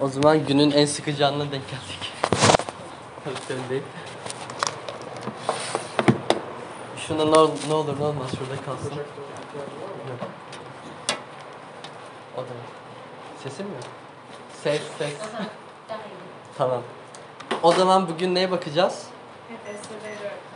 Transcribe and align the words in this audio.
O 0.00 0.08
zaman 0.08 0.46
günün 0.46 0.70
en 0.70 0.86
sıkıcı 0.86 1.26
anına 1.26 1.42
denk 1.52 1.62
geldik. 1.70 2.12
Değil. 3.70 3.82
Şuna 6.96 7.24
ne, 7.24 7.38
ol- 7.38 7.50
ne 7.68 7.74
olur 7.74 8.00
ne 8.00 8.04
olmaz 8.04 8.30
şurada 8.38 8.62
kalsın. 8.66 8.96
Yok. 8.96 9.06
O 12.36 12.40
da 12.40 12.40
yok. 12.40 12.68
Sesim 13.42 13.66
mi? 13.66 13.72
Ses 14.62 14.82
ses. 14.98 15.12
Tamam. 16.58 16.82
O 17.62 17.72
zaman 17.72 18.08
bugün 18.08 18.34
neye 18.34 18.50
bakacağız? 18.50 19.06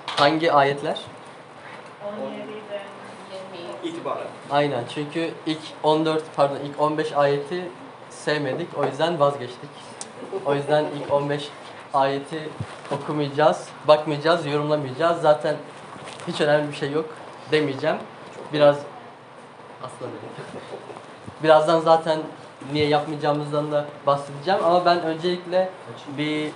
Hangi 0.07 0.53
ayetler? 0.53 1.01
17'den 2.05 3.89
itibaren. 3.89 4.27
Aynen 4.51 4.85
çünkü 4.95 5.35
ilk 5.47 5.61
14 5.83 6.25
pardon 6.37 6.57
ilk 6.57 6.81
15 6.81 7.13
ayeti 7.13 7.69
sevmedik 8.13 8.69
o 8.79 8.85
yüzden 8.85 9.21
vazgeçtik. 9.21 9.71
O 10.47 10.55
yüzden 10.55 10.85
ilk 10.85 11.13
15 11.13 11.49
ayeti 11.95 12.49
okumayacağız, 12.91 13.69
bakmayacağız, 13.89 14.47
yorumlamayacağız. 14.47 15.21
Zaten 15.21 15.57
hiç 16.29 16.41
önemli 16.41 16.69
bir 16.69 16.77
şey 16.77 16.91
yok 16.91 17.07
demeyeceğim. 17.51 17.97
Biraz 18.53 18.77
aslında. 19.83 20.11
Birazdan 21.43 21.81
zaten 21.81 22.19
niye 22.73 22.89
yapmayacağımızdan 22.89 23.73
da 23.73 23.85
bahsedeceğim 24.07 24.65
ama 24.65 24.85
ben 24.85 25.03
öncelikle 25.03 25.71
bir 26.19 26.51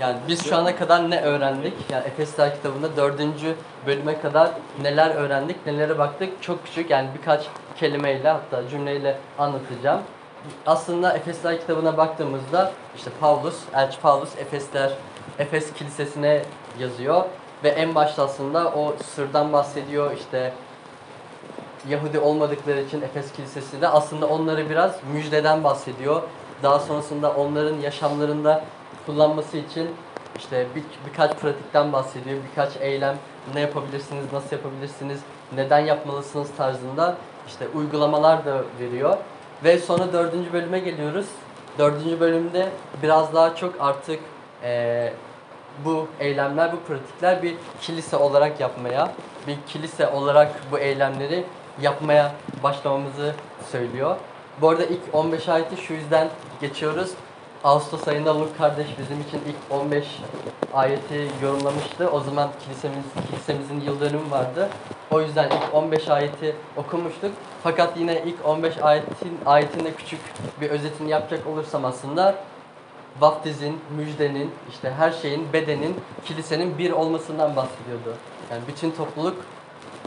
yani 0.00 0.16
biz 0.28 0.48
şu 0.48 0.56
ana 0.56 0.76
kadar 0.76 1.10
ne 1.10 1.20
öğrendik? 1.20 1.74
Yani 1.90 2.06
Efesler 2.06 2.54
kitabında 2.54 2.96
dördüncü 2.96 3.54
bölüme 3.86 4.20
kadar 4.20 4.50
neler 4.82 5.14
öğrendik, 5.14 5.66
nelere 5.66 5.98
baktık? 5.98 6.42
Çok 6.42 6.64
küçük 6.64 6.90
yani 6.90 7.08
birkaç 7.18 7.46
kelimeyle 7.76 8.28
hatta 8.28 8.68
cümleyle 8.68 9.18
anlatacağım. 9.38 10.00
Aslında 10.66 11.12
Efesler 11.12 11.60
kitabına 11.60 11.96
baktığımızda 11.96 12.72
işte 12.96 13.10
Paulus, 13.20 13.56
Elçi 13.74 14.00
Paulus 14.00 14.36
Efesler, 14.38 14.92
Efes 15.38 15.72
kilisesine 15.72 16.42
yazıyor. 16.78 17.24
Ve 17.64 17.68
en 17.68 17.94
başta 17.94 18.24
aslında 18.24 18.72
o 18.72 18.96
sırdan 19.14 19.52
bahsediyor 19.52 20.16
işte 20.16 20.52
Yahudi 21.88 22.18
olmadıkları 22.18 22.80
için 22.80 23.02
Efes 23.02 23.32
Kilisesi 23.32 23.80
de 23.80 23.88
aslında 23.88 24.26
onları 24.26 24.70
biraz 24.70 24.96
müjdeden 25.12 25.64
bahsediyor. 25.64 26.22
Daha 26.62 26.78
sonrasında 26.78 27.32
onların 27.32 27.80
yaşamlarında 27.80 28.64
kullanması 29.06 29.56
için 29.56 29.88
işte 30.38 30.66
bir, 30.74 30.84
birkaç 31.06 31.36
pratikten 31.36 31.92
bahsediyor. 31.92 32.38
Birkaç 32.50 32.76
eylem 32.80 33.16
ne 33.54 33.60
yapabilirsiniz, 33.60 34.32
nasıl 34.32 34.56
yapabilirsiniz, 34.56 35.20
neden 35.54 35.78
yapmalısınız 35.78 36.48
tarzında 36.56 37.16
işte 37.46 37.68
uygulamalar 37.74 38.44
da 38.46 38.62
veriyor. 38.80 39.16
Ve 39.64 39.78
sonra 39.78 40.12
dördüncü 40.12 40.52
bölüme 40.52 40.78
geliyoruz. 40.78 41.26
Dördüncü 41.78 42.20
bölümde 42.20 42.68
biraz 43.02 43.34
daha 43.34 43.56
çok 43.56 43.74
artık 43.80 44.20
eee, 44.62 45.12
bu 45.84 46.06
eylemler, 46.20 46.72
bu 46.72 46.76
pratikler 46.76 47.42
bir 47.42 47.54
kilise 47.80 48.16
olarak 48.16 48.60
yapmaya, 48.60 49.12
bir 49.46 49.56
kilise 49.68 50.08
olarak 50.08 50.52
bu 50.72 50.78
eylemleri 50.78 51.44
yapmaya 51.80 52.32
başlamamızı 52.62 53.34
söylüyor. 53.72 54.16
Bu 54.60 54.68
arada 54.68 54.84
ilk 54.84 55.00
15 55.12 55.48
ayeti 55.48 55.76
şu 55.76 55.92
yüzden 55.94 56.28
geçiyoruz. 56.60 57.10
Ağustos 57.64 58.08
ayında 58.08 58.40
Luke 58.40 58.56
kardeş 58.58 58.86
bizim 58.98 59.20
için 59.20 59.40
ilk 59.48 59.80
15 59.80 60.04
ayeti 60.74 61.28
yorumlamıştı. 61.42 62.10
O 62.10 62.20
zaman 62.20 62.50
kilisemiz, 62.64 63.04
kilisemizin 63.30 63.80
yıl 63.80 64.00
dönümü 64.00 64.30
vardı. 64.30 64.68
O 65.10 65.20
yüzden 65.20 65.46
ilk 65.46 65.74
15 65.74 66.08
ayeti 66.08 66.56
okumuştuk. 66.76 67.32
Fakat 67.62 67.96
yine 67.96 68.22
ilk 68.26 68.46
15 68.46 68.78
ayetin 68.78 69.38
ayetinde 69.46 69.94
küçük 69.94 70.20
bir 70.60 70.70
özetini 70.70 71.10
yapacak 71.10 71.46
olursam 71.46 71.84
aslında 71.84 72.34
vaftizin, 73.20 73.80
müjdenin, 73.96 74.50
işte 74.70 74.90
her 74.90 75.10
şeyin, 75.10 75.52
bedenin, 75.52 75.96
kilisenin 76.24 76.78
bir 76.78 76.90
olmasından 76.90 77.56
bahsediyordu. 77.56 78.16
Yani 78.50 78.62
bütün 78.68 78.90
topluluk 78.90 79.36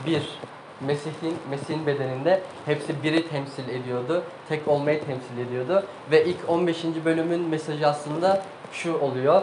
bir. 0.05 0.39
Mesih'in, 0.85 1.37
Mesih'in 1.49 1.87
bedeninde 1.87 2.41
hepsi 2.65 3.03
biri 3.03 3.27
temsil 3.27 3.69
ediyordu. 3.69 4.23
Tek 4.49 4.67
olmayı 4.67 5.05
temsil 5.05 5.37
ediyordu. 5.47 5.85
Ve 6.11 6.25
ilk 6.25 6.49
15. 6.49 6.85
bölümün 7.05 7.41
mesajı 7.41 7.87
aslında 7.87 8.41
şu 8.71 8.99
oluyor. 8.99 9.41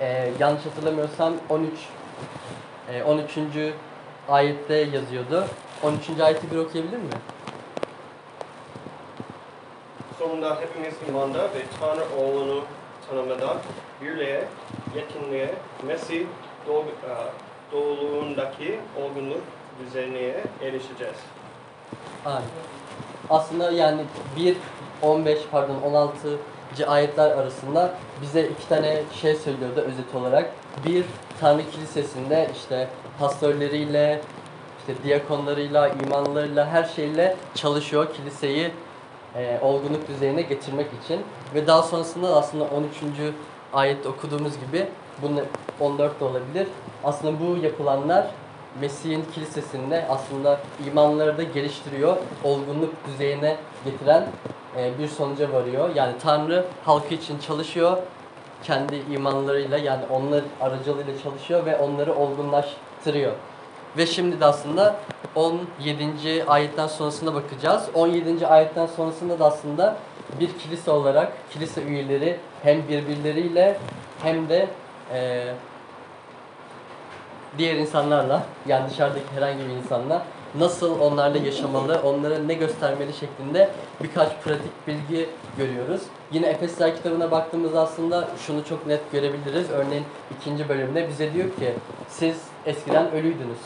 Ee, 0.00 0.30
yanlış 0.38 0.66
hatırlamıyorsam 0.66 1.34
13 1.48 1.70
e, 2.92 3.02
13. 3.02 3.38
ayette 4.28 4.74
yazıyordu. 4.74 5.44
13. 5.82 6.20
ayeti 6.20 6.50
bir 6.50 6.56
okuyabilir 6.56 6.96
mi? 6.96 7.10
Sonunda 10.18 10.58
hepimiz 10.60 10.94
imanda 11.08 11.38
ve 11.38 11.62
Tanrı 11.80 12.04
oğlunu 12.20 12.64
tanımada 13.10 13.56
birliğe, 14.02 14.44
yetkinliğe, 14.96 15.54
Mesih 15.86 16.26
doğ, 16.66 16.80
e, 16.80 16.84
doğuluğundaki 17.72 18.80
olgunluk 19.02 19.40
düzenine 19.86 20.34
erişeceğiz. 20.62 21.16
Aynen. 22.26 22.42
Aslında 23.30 23.70
yani 23.70 24.00
1, 24.36 24.56
15 25.02 25.38
pardon 25.50 25.76
16. 25.84 26.38
ayetler 26.86 27.30
arasında 27.30 27.94
bize 28.22 28.42
iki 28.42 28.68
tane 28.68 29.02
şey 29.20 29.34
söylüyordu 29.34 29.80
özet 29.80 30.14
olarak. 30.14 30.50
Bir, 30.86 31.04
Tanrı 31.40 31.70
Kilisesi'nde 31.70 32.50
işte 32.56 32.88
pastörleriyle, 33.18 34.20
işte 34.78 35.02
diyakonlarıyla, 35.02 35.88
imanlarıyla 35.88 36.66
her 36.66 36.84
şeyle 36.84 37.36
çalışıyor 37.54 38.14
kiliseyi 38.14 38.70
e, 39.36 39.58
olgunluk 39.62 40.08
düzeyine 40.08 40.42
getirmek 40.42 40.86
için. 41.04 41.20
Ve 41.54 41.66
daha 41.66 41.82
sonrasında 41.82 42.28
da 42.28 42.36
aslında 42.36 42.64
13. 42.64 42.96
ayette 43.72 44.08
okuduğumuz 44.08 44.52
gibi 44.66 44.88
bunu 45.22 45.40
14 45.80 46.20
de 46.20 46.24
olabilir. 46.24 46.68
Aslında 47.04 47.40
bu 47.40 47.56
yapılanlar 47.56 48.26
Mesih'in 48.80 49.24
kilisesinde 49.34 50.06
aslında 50.08 50.60
imanları 50.86 51.38
da 51.38 51.42
geliştiriyor, 51.42 52.16
olgunluk 52.44 52.94
düzeyine 53.06 53.56
getiren 53.84 54.26
e, 54.76 54.98
bir 54.98 55.08
sonuca 55.08 55.52
varıyor. 55.52 55.90
Yani 55.94 56.12
Tanrı 56.22 56.64
halkı 56.84 57.14
için 57.14 57.38
çalışıyor, 57.38 57.98
kendi 58.62 59.02
imanlarıyla 59.12 59.78
yani 59.78 60.02
onlar 60.10 60.42
aracılığıyla 60.60 61.22
çalışıyor 61.22 61.66
ve 61.66 61.76
onları 61.76 62.14
olgunlaştırıyor. 62.14 63.32
Ve 63.96 64.06
şimdi 64.06 64.40
de 64.40 64.44
aslında 64.44 64.96
17. 65.34 66.44
ayetten 66.46 66.86
sonrasına 66.86 67.34
bakacağız. 67.34 67.88
17. 67.94 68.46
ayetten 68.46 68.86
sonrasında 68.86 69.38
da 69.38 69.44
aslında 69.44 69.96
bir 70.40 70.58
kilise 70.58 70.90
olarak 70.90 71.32
kilise 71.50 71.82
üyeleri 71.82 72.36
hem 72.62 72.88
birbirleriyle 72.88 73.78
hem 74.22 74.48
de 74.48 74.68
e, 75.12 75.44
diğer 77.58 77.76
insanlarla 77.76 78.42
yani 78.66 78.90
dışarıdaki 78.90 79.32
herhangi 79.34 79.58
bir 79.68 79.74
insanla 79.74 80.22
nasıl 80.58 81.00
onlarla 81.00 81.38
yaşamalı, 81.38 82.00
onlara 82.04 82.38
ne 82.38 82.54
göstermeli 82.54 83.12
şeklinde 83.12 83.70
birkaç 84.02 84.28
pratik 84.44 84.86
bilgi 84.86 85.28
görüyoruz. 85.58 86.02
Yine 86.32 86.46
Efesler 86.46 86.96
kitabına 86.96 87.30
baktığımızda 87.30 87.80
aslında 87.80 88.28
şunu 88.46 88.64
çok 88.64 88.86
net 88.86 89.12
görebiliriz. 89.12 89.70
Örneğin 89.70 90.04
ikinci 90.40 90.68
bölümde 90.68 91.08
bize 91.08 91.32
diyor 91.32 91.48
ki 91.48 91.74
siz 92.08 92.36
eskiden 92.66 93.12
ölüydünüz. 93.12 93.58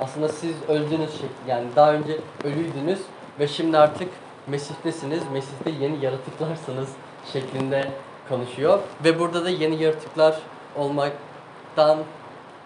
Aslında 0.00 0.28
siz 0.28 0.54
öldünüz 0.68 1.12
şekli 1.12 1.50
yani 1.50 1.66
daha 1.76 1.92
önce 1.92 2.16
ölüydünüz 2.44 2.98
ve 3.40 3.48
şimdi 3.48 3.78
artık 3.78 4.08
Mesih'tesiniz. 4.46 5.22
Mesih'te 5.32 5.70
yeni 5.70 6.04
yaratıklarsınız 6.04 6.88
şeklinde 7.32 7.88
konuşuyor. 8.28 8.78
Ve 9.04 9.18
burada 9.18 9.44
da 9.44 9.50
yeni 9.50 9.82
yaratıklar 9.82 10.38
olmaktan 10.76 11.98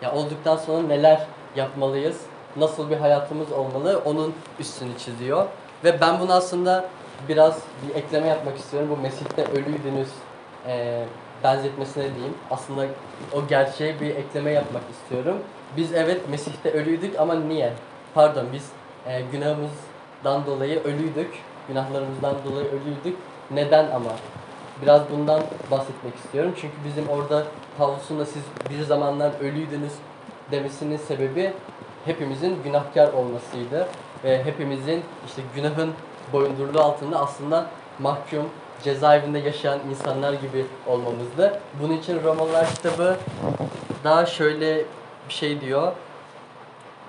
ya 0.02 0.12
olduktan 0.12 0.56
sonra 0.56 0.86
neler 0.86 1.26
yapmalıyız? 1.56 2.20
Nasıl 2.56 2.90
bir 2.90 2.96
hayatımız 2.96 3.52
olmalı? 3.52 4.02
Onun 4.04 4.34
üstünü 4.58 4.98
çiziyor. 4.98 5.46
Ve 5.84 6.00
ben 6.00 6.20
bunu 6.20 6.32
aslında 6.32 6.84
biraz 7.28 7.58
bir 7.88 7.94
ekleme 7.94 8.28
yapmak 8.28 8.58
istiyorum. 8.58 8.88
Bu 8.90 8.96
Mesih'te 9.02 9.44
ölüydünüz 9.44 10.08
eee 10.68 11.04
benzetmesine 11.44 12.14
diyeyim. 12.14 12.34
Aslında 12.50 12.86
o 13.32 13.46
gerçeğe 13.48 14.00
bir 14.00 14.16
ekleme 14.16 14.50
yapmak 14.50 14.82
istiyorum. 14.90 15.38
Biz 15.76 15.92
evet 15.94 16.28
Mesih'te 16.28 16.70
ölüydük 16.72 17.18
ama 17.20 17.34
niye? 17.34 17.72
Pardon 18.14 18.46
biz 18.52 18.68
eee, 19.06 19.22
günahımızdan 19.32 20.46
dolayı 20.46 20.82
ölüydük. 20.84 21.34
Günahlarımızdan 21.68 22.34
dolayı 22.44 22.66
ölüydük. 22.66 23.18
Neden 23.50 23.90
ama? 23.90 24.10
Biraz 24.82 25.02
bundan 25.10 25.42
bahsetmek 25.70 26.14
istiyorum. 26.24 26.54
Çünkü 26.60 26.74
bizim 26.84 27.08
orada 27.08 27.44
Pavlus'un 27.78 28.18
da 28.18 28.24
siz 28.24 28.42
bir 28.70 28.84
zamanlar 28.84 29.32
ölüydünüz 29.40 29.92
demesinin 30.50 30.96
sebebi 30.96 31.52
hepimizin 32.04 32.62
günahkar 32.64 33.12
olmasıydı. 33.12 33.88
Ve 34.24 34.44
hepimizin 34.44 35.02
işte 35.26 35.42
günahın 35.54 35.92
boyunduruluğu 36.32 36.80
altında 36.80 37.20
aslında 37.20 37.66
mahkum, 37.98 38.48
cezaevinde 38.82 39.38
yaşayan 39.38 39.78
insanlar 39.90 40.32
gibi 40.32 40.66
olmamızdı. 40.86 41.60
Bunun 41.82 41.96
için 41.96 42.22
Romalılar 42.24 42.66
kitabı 42.74 43.16
daha 44.04 44.26
şöyle 44.26 44.84
bir 45.28 45.34
şey 45.34 45.60
diyor. 45.60 45.92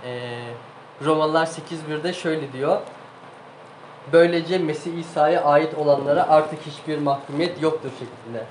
Ee, 0.06 0.40
Romalılar 1.06 1.46
8.1'de 1.46 2.14
şöyle 2.14 2.54
diyor. 2.54 2.78
Böylece 4.14 4.58
Mesih 4.58 4.98
İsa'ya 4.98 5.44
ait 5.44 5.78
olanlara 5.78 6.30
artık 6.30 6.60
hiçbir 6.62 6.98
mahkumiyet 6.98 7.62
yoktur 7.62 7.90
şeklinde. 7.90 8.46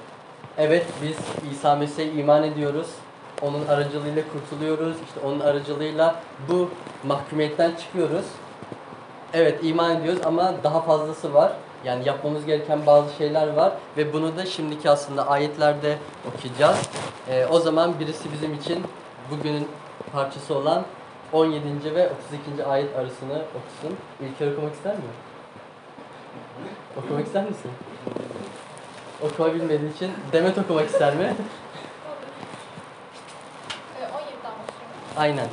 Evet 0.59 0.87
biz 1.03 1.17
İsa 1.53 1.77
Mesih'e 1.77 2.12
iman 2.12 2.43
ediyoruz. 2.43 2.87
Onun 3.43 3.67
aracılığıyla 3.67 4.23
kurtuluyoruz. 4.33 4.97
İşte 5.09 5.21
onun 5.27 5.41
aracılığıyla 5.41 6.15
bu 6.49 6.71
mahkumiyetten 7.05 7.73
çıkıyoruz. 7.75 8.25
Evet 9.33 9.59
iman 9.62 9.97
ediyoruz 9.97 10.21
ama 10.25 10.55
daha 10.65 10.81
fazlası 10.81 11.35
var. 11.35 11.53
Yani 11.85 12.09
yapmamız 12.09 12.47
gereken 12.47 12.87
bazı 12.87 13.15
şeyler 13.15 13.49
var 13.49 13.73
ve 13.97 14.12
bunu 14.12 14.37
da 14.37 14.47
şimdiki 14.47 14.91
aslında 14.91 15.29
ayetlerde 15.29 15.97
okuyacağız. 16.29 16.91
Ee, 17.29 17.47
o 17.47 17.61
zaman 17.61 18.01
birisi 18.01 18.33
bizim 18.33 18.55
için 18.55 18.85
bugünün 19.31 19.69
parçası 20.12 20.55
olan 20.55 20.83
17. 21.33 21.95
ve 21.95 22.11
32. 22.51 22.65
ayet 22.65 22.97
arasını 22.97 23.33
okusun. 23.33 23.99
İlker 24.21 24.53
okumak 24.53 24.75
ister 24.75 24.95
mi? 24.95 25.03
Okumak 26.96 27.26
ister 27.26 27.44
misin? 27.44 27.70
Okuma 29.23 29.55
bilmediği 29.55 29.94
için 29.94 30.12
Demet 30.32 30.58
okumak 30.58 30.87
ister 30.87 31.17
mi? 31.17 31.23
Ee, 34.00 34.02
17'den 34.02 34.43
başlıyorum. 34.43 35.17
Aynen. 35.17 35.49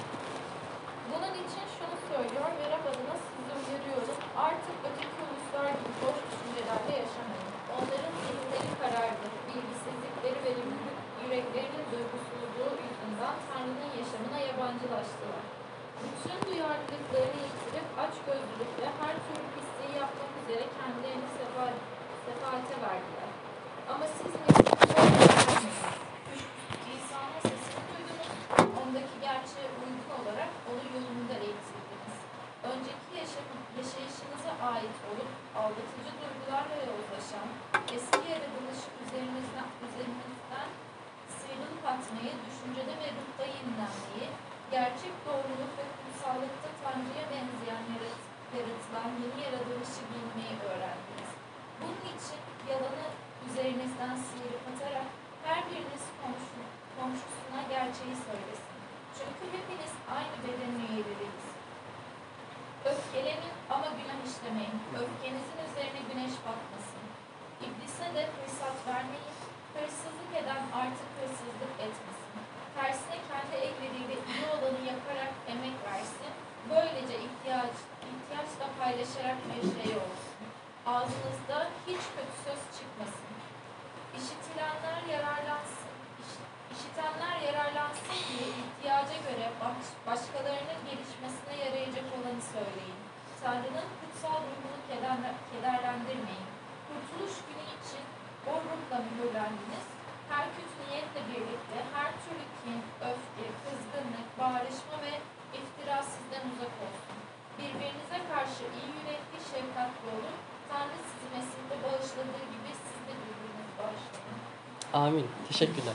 Amin. 114.93 115.27
Teşekkürler. 115.47 115.93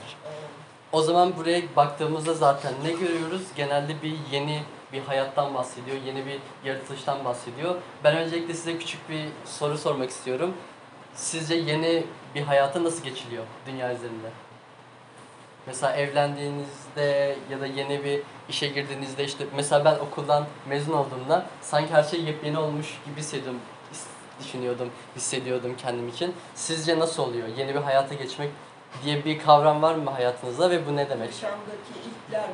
O 0.93 1.03
zaman 1.03 1.37
buraya 1.37 1.63
baktığımızda 1.77 2.35
zaten 2.35 2.73
ne 2.85 2.91
görüyoruz? 2.93 3.43
Genelde 3.57 4.03
bir 4.03 4.15
yeni 4.33 4.63
bir 4.93 5.01
hayattan 5.03 5.55
bahsediyor, 5.55 5.97
yeni 6.07 6.27
bir 6.27 6.39
yaratılıştan 6.65 7.25
bahsediyor. 7.25 7.75
Ben 8.05 8.17
öncelikle 8.17 8.55
size 8.55 8.79
küçük 8.79 9.09
bir 9.11 9.25
soru 9.45 9.79
sormak 9.79 10.11
istiyorum. 10.11 10.55
Sizce 11.15 11.55
yeni 11.55 12.05
bir 12.35 12.43
hayata 12.43 12.85
nasıl 12.85 13.05
geçiliyor 13.05 13.45
dünya 13.67 13.95
üzerinde? 13.95 14.29
Mesela 15.67 15.97
evlendiğinizde 15.97 17.37
ya 17.51 17.61
da 17.61 17.67
yeni 17.67 18.05
bir 18.05 18.21
işe 18.49 18.69
girdiğinizde 18.69 19.25
işte 19.25 19.45
mesela 19.57 19.85
ben 19.85 19.95
okuldan 19.95 20.47
mezun 20.69 20.93
olduğumda 20.93 21.47
sanki 21.63 21.93
her 21.95 22.03
şey 22.03 22.21
yepyeni 22.23 22.59
olmuş 22.59 22.99
gibi 23.07 23.21
hissediyordum, 23.21 23.61
his- 23.93 24.07
düşünüyordum, 24.47 24.91
hissediyordum 25.17 25.77
kendim 25.77 26.09
için. 26.09 26.35
Sizce 26.55 26.99
nasıl 26.99 27.23
oluyor? 27.23 27.49
Yeni 27.57 27.75
bir 27.75 27.81
hayata 27.81 28.15
geçmek 28.15 28.51
diye 29.05 29.25
bir 29.25 29.39
kavram 29.39 29.83
var 29.83 29.95
mı 29.95 30.11
hayatınızda 30.11 30.71
ve 30.71 30.87
bu 30.87 30.97
ne 30.97 31.11
demek? 31.11 31.29
Yaşamdaki 31.29 31.93
ilkler. 32.07 32.49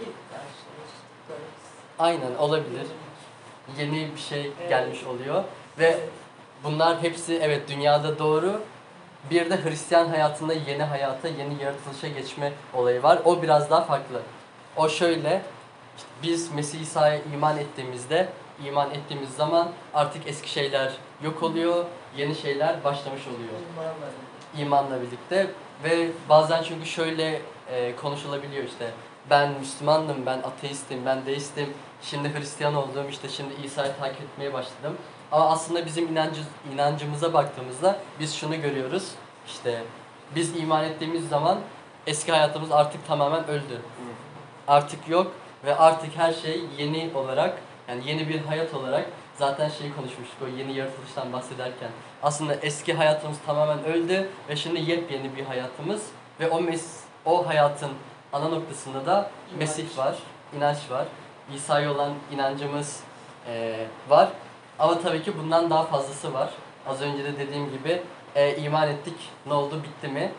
İlk 0.00 0.14
karşılaştıklarımız. 0.30 1.64
Aynen 1.98 2.34
olabilir. 2.38 2.86
Yeni 3.78 4.08
bir 4.16 4.20
şey 4.20 4.52
gelmiş 4.68 5.04
oluyor 5.04 5.44
ve 5.78 5.98
bunlar 6.64 7.02
hepsi 7.02 7.38
evet 7.42 7.68
dünyada 7.68 8.18
doğru. 8.18 8.60
Bir 9.30 9.50
de 9.50 9.64
Hristiyan 9.64 10.08
hayatında 10.08 10.52
yeni 10.52 10.82
hayata, 10.82 11.28
yeni 11.28 11.62
yaratılışa 11.62 12.08
geçme 12.08 12.52
olayı 12.74 13.02
var. 13.02 13.18
O 13.24 13.42
biraz 13.42 13.70
daha 13.70 13.84
farklı. 13.84 14.20
O 14.76 14.88
şöyle, 14.88 15.42
işte 15.96 16.08
biz 16.22 16.52
Mesih 16.52 16.80
İsa'ya 16.80 17.20
iman 17.34 17.58
ettiğimizde, 17.58 18.28
iman 18.66 18.90
ettiğimiz 18.90 19.30
zaman 19.30 19.68
artık 19.94 20.26
eski 20.26 20.50
şeyler 20.50 20.92
yok 21.22 21.42
oluyor, 21.42 21.84
yeni 22.16 22.34
şeyler 22.34 22.84
başlamış 22.84 23.22
oluyor 23.26 23.60
İmanla 24.58 25.02
birlikte 25.02 25.50
ve 25.84 26.08
bazen 26.28 26.62
çünkü 26.62 26.86
şöyle 26.86 27.40
e, 27.70 27.96
konuşulabiliyor 27.96 28.64
işte 28.64 28.90
ben 29.30 29.50
Müslümandım, 29.60 30.26
ben 30.26 30.38
ateistim, 30.38 31.06
ben 31.06 31.26
deistim, 31.26 31.74
şimdi 32.02 32.34
Hristiyan 32.34 32.74
oldum, 32.74 33.08
işte 33.10 33.28
şimdi 33.28 33.54
İsa'yı 33.64 33.92
takip 34.00 34.22
etmeye 34.22 34.52
başladım. 34.52 34.96
Ama 35.32 35.50
aslında 35.50 35.86
bizim 35.86 36.08
inancı, 36.08 36.40
inancımıza 36.74 37.32
baktığımızda 37.32 37.98
biz 38.20 38.34
şunu 38.34 38.60
görüyoruz, 38.62 39.10
işte 39.46 39.82
biz 40.34 40.56
iman 40.56 40.84
ettiğimiz 40.84 41.28
zaman 41.28 41.58
eski 42.06 42.32
hayatımız 42.32 42.72
artık 42.72 43.06
tamamen 43.06 43.48
öldü. 43.48 43.80
Artık 44.68 45.08
yok 45.08 45.32
ve 45.64 45.76
artık 45.76 46.16
her 46.16 46.32
şey 46.32 46.60
yeni 46.78 47.10
olarak, 47.14 47.58
yani 47.88 48.02
yeni 48.06 48.28
bir 48.28 48.40
hayat 48.40 48.74
olarak 48.74 49.06
zaten 49.38 49.68
şeyi 49.68 49.94
konuşmuştuk 49.94 50.38
o 50.44 50.58
yeni 50.58 50.76
yaratılıştan 50.76 51.32
bahsederken. 51.32 51.90
Aslında 52.22 52.54
eski 52.54 52.94
hayatımız 52.94 53.38
tamamen 53.46 53.84
öldü 53.84 54.28
ve 54.48 54.56
şimdi 54.56 54.90
yepyeni 54.90 55.36
bir 55.36 55.44
hayatımız 55.44 56.02
ve 56.40 56.48
o 56.48 56.60
mes 56.60 57.00
o 57.24 57.46
hayatın 57.48 57.90
ana 58.32 58.48
noktasında 58.48 59.06
da 59.06 59.30
İnanç. 59.50 59.58
Mesih 59.58 59.98
var, 59.98 60.16
inanç 60.56 60.78
var. 60.90 61.06
İsa'ya 61.54 61.92
olan 61.94 62.12
inancımız 62.32 63.00
eee, 63.48 63.86
var. 64.08 64.28
Ama 64.78 65.00
tabii 65.00 65.22
ki 65.22 65.38
bundan 65.38 65.70
daha 65.70 65.82
fazlası 65.82 66.32
var. 66.32 66.50
Az 66.86 67.02
önce 67.02 67.24
de 67.24 67.38
dediğim 67.38 67.70
gibi 67.70 68.02
e, 68.34 68.56
iman 68.56 68.88
ettik, 68.88 69.14
ne 69.46 69.52
oldu, 69.54 69.80
bitti 69.84 70.08
mi 70.08 70.32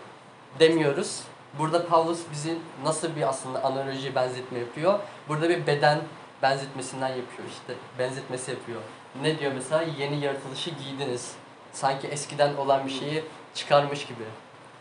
demiyoruz. 0.59 1.21
Burada 1.59 1.87
Paulus 1.87 2.19
bizi 2.31 2.57
nasıl 2.83 3.15
bir 3.15 3.29
aslında 3.29 3.63
analoji 3.63 4.15
benzetme 4.15 4.59
yapıyor? 4.59 4.99
Burada 5.29 5.49
bir 5.49 5.67
beden 5.67 5.99
benzetmesinden 6.45 7.07
yapıyor 7.07 7.49
işte 7.49 7.73
benzetmesi 7.99 8.51
yapıyor. 8.51 8.81
Ne 9.21 9.39
diyor 9.39 9.51
mesela? 9.55 9.83
Yeni 9.97 10.19
yaratılışı 10.19 10.69
giydiniz. 10.69 11.35
Sanki 11.73 12.07
eskiden 12.07 12.55
olan 12.55 12.85
bir 12.85 12.91
şeyi 12.91 13.23
çıkarmış 13.53 14.05
gibi. 14.05 14.23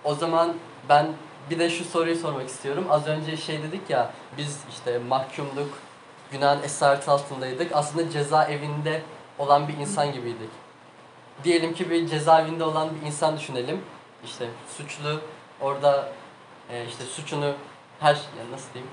O 0.04 0.14
zaman 0.14 0.54
ben 0.88 1.06
bir 1.50 1.59
de 1.59 1.71
şu 1.71 1.85
soruyu 1.85 2.16
sormak 2.16 2.49
istiyorum. 2.49 2.87
Az 2.90 3.06
önce 3.06 3.37
şey 3.37 3.62
dedik 3.62 3.90
ya 3.90 4.11
biz 4.38 4.61
işte 4.71 4.99
mahkumduk, 4.99 5.78
günahın 6.33 6.62
esareti 6.62 7.11
altındaydık. 7.11 7.73
Aslında 7.75 8.11
cezaevinde 8.11 9.02
olan 9.38 9.68
bir 9.68 9.76
insan 9.76 10.12
gibiydik. 10.12 10.50
Diyelim 11.44 11.75
ki 11.75 11.90
bir 11.90 12.06
cezaevinde 12.06 12.64
olan 12.64 12.88
bir 12.94 13.06
insan 13.06 13.37
düşünelim. 13.37 13.80
İşte 14.25 14.49
suçlu 14.76 15.21
orada 15.61 16.12
e, 16.71 16.87
işte 16.87 17.04
suçunu 17.04 17.54
her 18.00 18.14
yani 18.14 18.52
nasıl 18.52 18.75
diyeyim? 18.75 18.92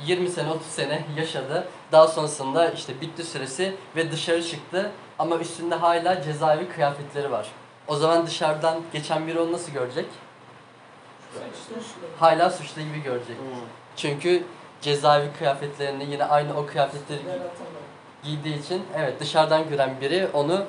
İşte 0.00 0.12
20 0.12 0.28
sene 0.28 0.50
30 0.50 0.66
sene 0.66 1.04
yaşadı. 1.16 1.68
Daha 1.92 2.08
sonrasında 2.08 2.70
işte 2.70 3.00
bitti 3.00 3.24
süresi 3.24 3.74
ve 3.96 4.12
dışarı 4.12 4.42
çıktı 4.42 4.90
ama 5.18 5.36
üstünde 5.38 5.74
hala 5.74 6.22
cezaevi 6.22 6.68
kıyafetleri 6.68 7.30
var. 7.30 7.46
O 7.88 7.96
zaman 7.96 8.26
dışarıdan 8.26 8.82
geçen 8.92 9.26
biri 9.26 9.40
onu 9.40 9.52
nasıl 9.52 9.72
görecek? 9.72 10.06
Suçlu. 11.68 11.80
Hala 12.20 12.50
suçlu 12.50 12.82
gibi 12.82 13.02
görecek. 13.02 13.36
Çünkü 13.96 14.44
cezaevi 14.80 15.32
kıyafetlerini 15.38 16.10
yine 16.10 16.24
aynı 16.24 16.58
o 16.58 16.66
kıyafetleri 16.66 17.18
Yaratamam. 17.18 17.48
giydiği 18.22 18.62
için 18.62 18.82
evet 18.96 19.20
dışarıdan 19.20 19.68
gören 19.68 20.00
biri 20.00 20.28
onu 20.32 20.64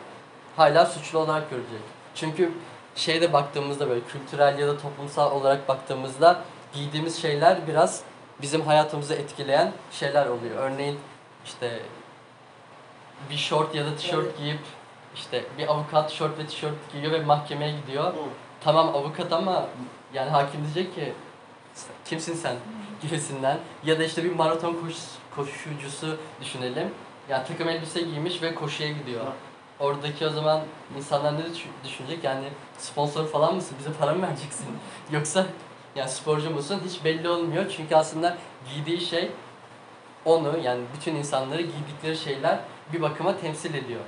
hala 0.57 0.85
suçlu 0.85 1.19
olarak 1.19 1.49
görecek. 1.49 1.81
Çünkü 2.15 2.51
şeyde 2.95 3.33
baktığımızda 3.33 3.89
böyle 3.89 4.01
kültürel 4.01 4.59
ya 4.59 4.67
da 4.67 4.77
toplumsal 4.77 5.31
olarak 5.31 5.67
baktığımızda 5.67 6.41
giydiğimiz 6.73 7.21
şeyler 7.21 7.67
biraz 7.67 8.01
bizim 8.41 8.61
hayatımızı 8.61 9.13
etkileyen 9.13 9.71
şeyler 9.91 10.25
oluyor. 10.25 10.55
Örneğin 10.57 10.99
işte 11.45 11.79
bir 13.29 13.37
şort 13.37 13.75
ya 13.75 13.85
da 13.85 13.95
tişört 13.95 14.25
Evet. 14.25 14.37
giyip 14.37 14.59
işte 15.15 15.43
bir 15.57 15.67
avukat 15.67 16.11
şort 16.11 16.39
ve 16.39 16.45
tişört 16.47 16.75
giyiyor 16.93 17.11
ve 17.11 17.21
mahkemeye 17.21 17.71
gidiyor. 17.81 18.13
Tamam 18.63 18.87
avukat 18.89 19.33
ama 19.33 19.65
yani 20.13 20.29
hakim 20.29 20.61
diyecek 20.63 20.95
ki 20.95 21.13
kimsin 22.05 22.33
sen 22.35 22.55
gibisinden 23.01 23.57
ya 23.83 23.99
da 23.99 24.03
işte 24.03 24.23
bir 24.23 24.35
maraton 24.35 24.73
koş, 24.73 24.95
koşucusu 25.35 26.17
düşünelim. 26.41 26.91
Ya 27.29 27.43
takım 27.45 27.69
elbise 27.69 28.01
giymiş 28.01 28.41
ve 28.41 28.55
koşuya 28.55 28.89
gidiyor. 28.89 29.25
Oradaki 29.79 30.27
o 30.27 30.29
zaman 30.29 30.61
insanlar 30.97 31.33
ne 31.39 31.45
düş- 31.53 31.65
düşünecek? 31.83 32.23
Yani 32.23 32.45
sponsor 32.77 33.27
falan 33.27 33.55
mısın? 33.55 33.75
Bize 33.79 33.93
para 33.93 34.13
mı 34.13 34.27
vereceksin? 34.27 34.65
Yoksa 35.11 35.45
yani 35.97 36.09
sporcu 36.09 36.49
musun? 36.51 36.81
Hiç 36.85 37.03
belli 37.03 37.29
olmuyor. 37.29 37.65
Çünkü 37.77 37.95
aslında 37.95 38.37
giydiği 38.69 39.01
şey 39.01 39.31
onu 40.25 40.57
yani 40.63 40.81
bütün 40.95 41.15
insanları 41.15 41.61
giydikleri 41.61 42.17
şeyler 42.17 42.59
bir 42.93 43.01
bakıma 43.01 43.37
temsil 43.37 43.73
ediyor. 43.73 44.01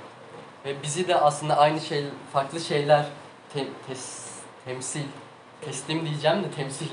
Ve 0.64 0.82
bizi 0.82 1.08
de 1.08 1.16
aslında 1.16 1.56
aynı 1.56 1.80
şey, 1.80 2.04
farklı 2.32 2.60
şeyler 2.60 3.06
te- 3.54 3.68
tes- 3.90 4.30
temsil, 4.64 5.04
teslim 5.60 6.06
diyeceğim 6.06 6.44
de 6.44 6.50
temsil 6.50 6.86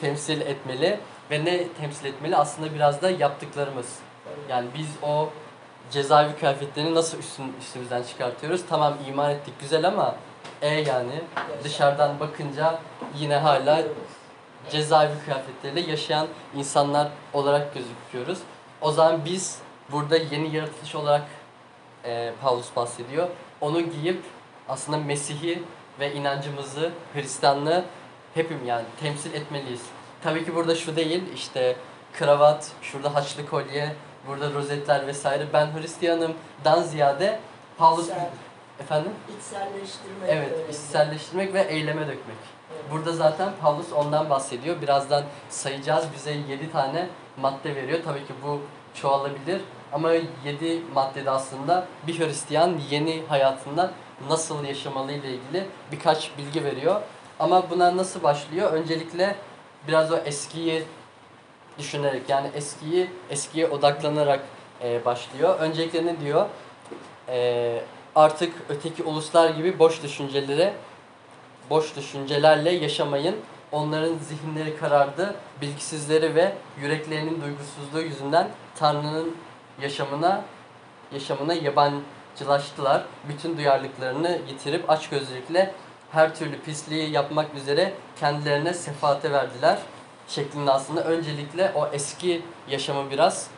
temsil 0.00 0.40
etmeli 0.40 1.00
ve 1.30 1.44
ne 1.44 1.68
temsil 1.68 2.04
etmeli? 2.04 2.36
Aslında 2.36 2.74
biraz 2.74 3.02
da 3.02 3.10
yaptıklarımız. 3.10 3.98
Yani 4.48 4.68
biz 4.78 4.88
o 5.02 5.30
cezaevi 5.90 6.36
kıyafetlerini 6.36 6.94
nasıl 6.94 7.18
üstün, 7.18 7.52
üstümüzden 7.60 8.02
çıkartıyoruz? 8.02 8.62
Tamam 8.68 8.94
iman 9.08 9.30
ettik 9.30 9.54
güzel 9.60 9.88
ama 9.88 10.16
e 10.62 10.68
yani 10.68 11.20
dışarıdan 11.64 12.20
bakınca 12.20 12.78
yine 13.18 13.36
hala 13.36 13.82
cezaevi 14.70 15.12
kıyafetleriyle 15.24 15.90
yaşayan 15.90 16.26
insanlar 16.56 17.08
olarak 17.32 17.74
gözüküyoruz. 17.74 18.38
O 18.80 18.92
zaman 18.92 19.24
biz 19.24 19.58
burada 19.92 20.16
yeni 20.16 20.56
yaratılış 20.56 20.94
olarak 20.94 21.24
e, 22.04 22.32
Paulus 22.42 22.76
bahsediyor. 22.76 23.28
Onu 23.60 23.80
giyip 23.80 24.22
aslında 24.68 24.98
Mesih'i 24.98 25.62
ve 26.00 26.12
inancımızı, 26.12 26.90
Hristiyanlığı 27.14 27.84
hepim 28.34 28.66
yani 28.66 28.84
temsil 29.00 29.34
etmeliyiz. 29.34 29.82
Tabii 30.22 30.44
ki 30.44 30.54
burada 30.54 30.74
şu 30.74 30.96
değil 30.96 31.22
işte 31.34 31.76
kravat, 32.18 32.70
şurada 32.82 33.14
haçlı 33.14 33.46
kolye, 33.46 33.92
burada 34.26 34.52
rozetler 34.54 35.06
vesaire. 35.06 35.46
Ben 35.52 35.66
Hristiyanımdan 35.80 36.82
ziyade 36.82 37.40
Paulus 37.78 38.08
İçsel. 38.08 38.30
efendim 38.80 39.12
İçselleştirmek. 39.38 40.28
evet 40.28 40.52
önemli. 40.52 40.70
içselleştirmek 40.70 41.54
ve 41.54 41.60
eyleme 41.62 42.00
dökmek. 42.00 42.36
Burada 42.90 43.12
zaten 43.12 43.52
Paulus 43.62 43.92
ondan 43.92 44.30
bahsediyor. 44.30 44.82
Birazdan 44.82 45.24
sayacağız. 45.50 46.04
Bize 46.14 46.32
7 46.48 46.72
tane 46.72 47.08
madde 47.40 47.76
veriyor. 47.76 47.98
Tabii 48.04 48.26
ki 48.26 48.32
bu 48.44 48.60
çoğalabilir. 48.94 49.60
Ama 49.92 50.12
7 50.44 50.82
maddede 50.94 51.30
aslında 51.30 51.86
bir 52.06 52.18
Hristiyan 52.18 52.80
yeni 52.90 53.22
hayatında 53.28 53.90
nasıl 54.28 54.64
yaşamalı 54.64 55.12
ile 55.12 55.28
ilgili 55.28 55.66
birkaç 55.92 56.30
bilgi 56.38 56.64
veriyor. 56.64 57.00
Ama 57.38 57.70
buna 57.70 57.96
nasıl 57.96 58.22
başlıyor? 58.22 58.72
Öncelikle 58.72 59.36
biraz 59.88 60.12
o 60.12 60.16
eskiyi 60.16 60.82
düşünerek 61.78 62.28
yani 62.28 62.50
eskiyi 62.54 63.10
eskiye 63.30 63.68
odaklanarak 63.68 64.40
e, 64.82 65.04
başlıyor. 65.04 65.58
Öncelikle 65.60 66.06
ne 66.06 66.20
diyor? 66.20 66.46
E, 67.28 67.80
artık 68.14 68.52
öteki 68.68 69.02
uluslar 69.02 69.50
gibi 69.50 69.78
boş 69.78 70.02
düşüncelere 70.02 70.74
boş 71.70 71.96
düşüncelerle 71.96 72.70
yaşamayın. 72.70 73.36
Onların 73.72 74.18
zihinleri 74.18 74.76
karardı, 74.76 75.34
bilgisizleri 75.60 76.34
ve 76.34 76.52
yüreklerinin 76.80 77.42
duygusuzluğu 77.42 78.00
yüzünden 78.00 78.48
Tanrı'nın 78.78 79.36
yaşamına 79.82 80.44
yaşamına 81.12 81.54
yabancılaştılar. 81.54 83.04
Bütün 83.28 83.56
duyarlılıklarını 83.56 84.38
yitirip 84.48 84.90
açgözlülükle 84.90 85.74
her 86.12 86.34
türlü 86.34 86.60
pisliği 86.60 87.10
yapmak 87.10 87.54
üzere 87.54 87.92
kendilerine 88.20 88.74
sefaate 88.74 89.32
verdiler. 89.32 89.78
Şeklinde 90.28 90.70
aslında 90.70 91.04
öncelikle 91.04 91.72
o 91.74 91.88
eski 91.92 92.42
yaşamı 92.68 93.10
biraz 93.10 93.50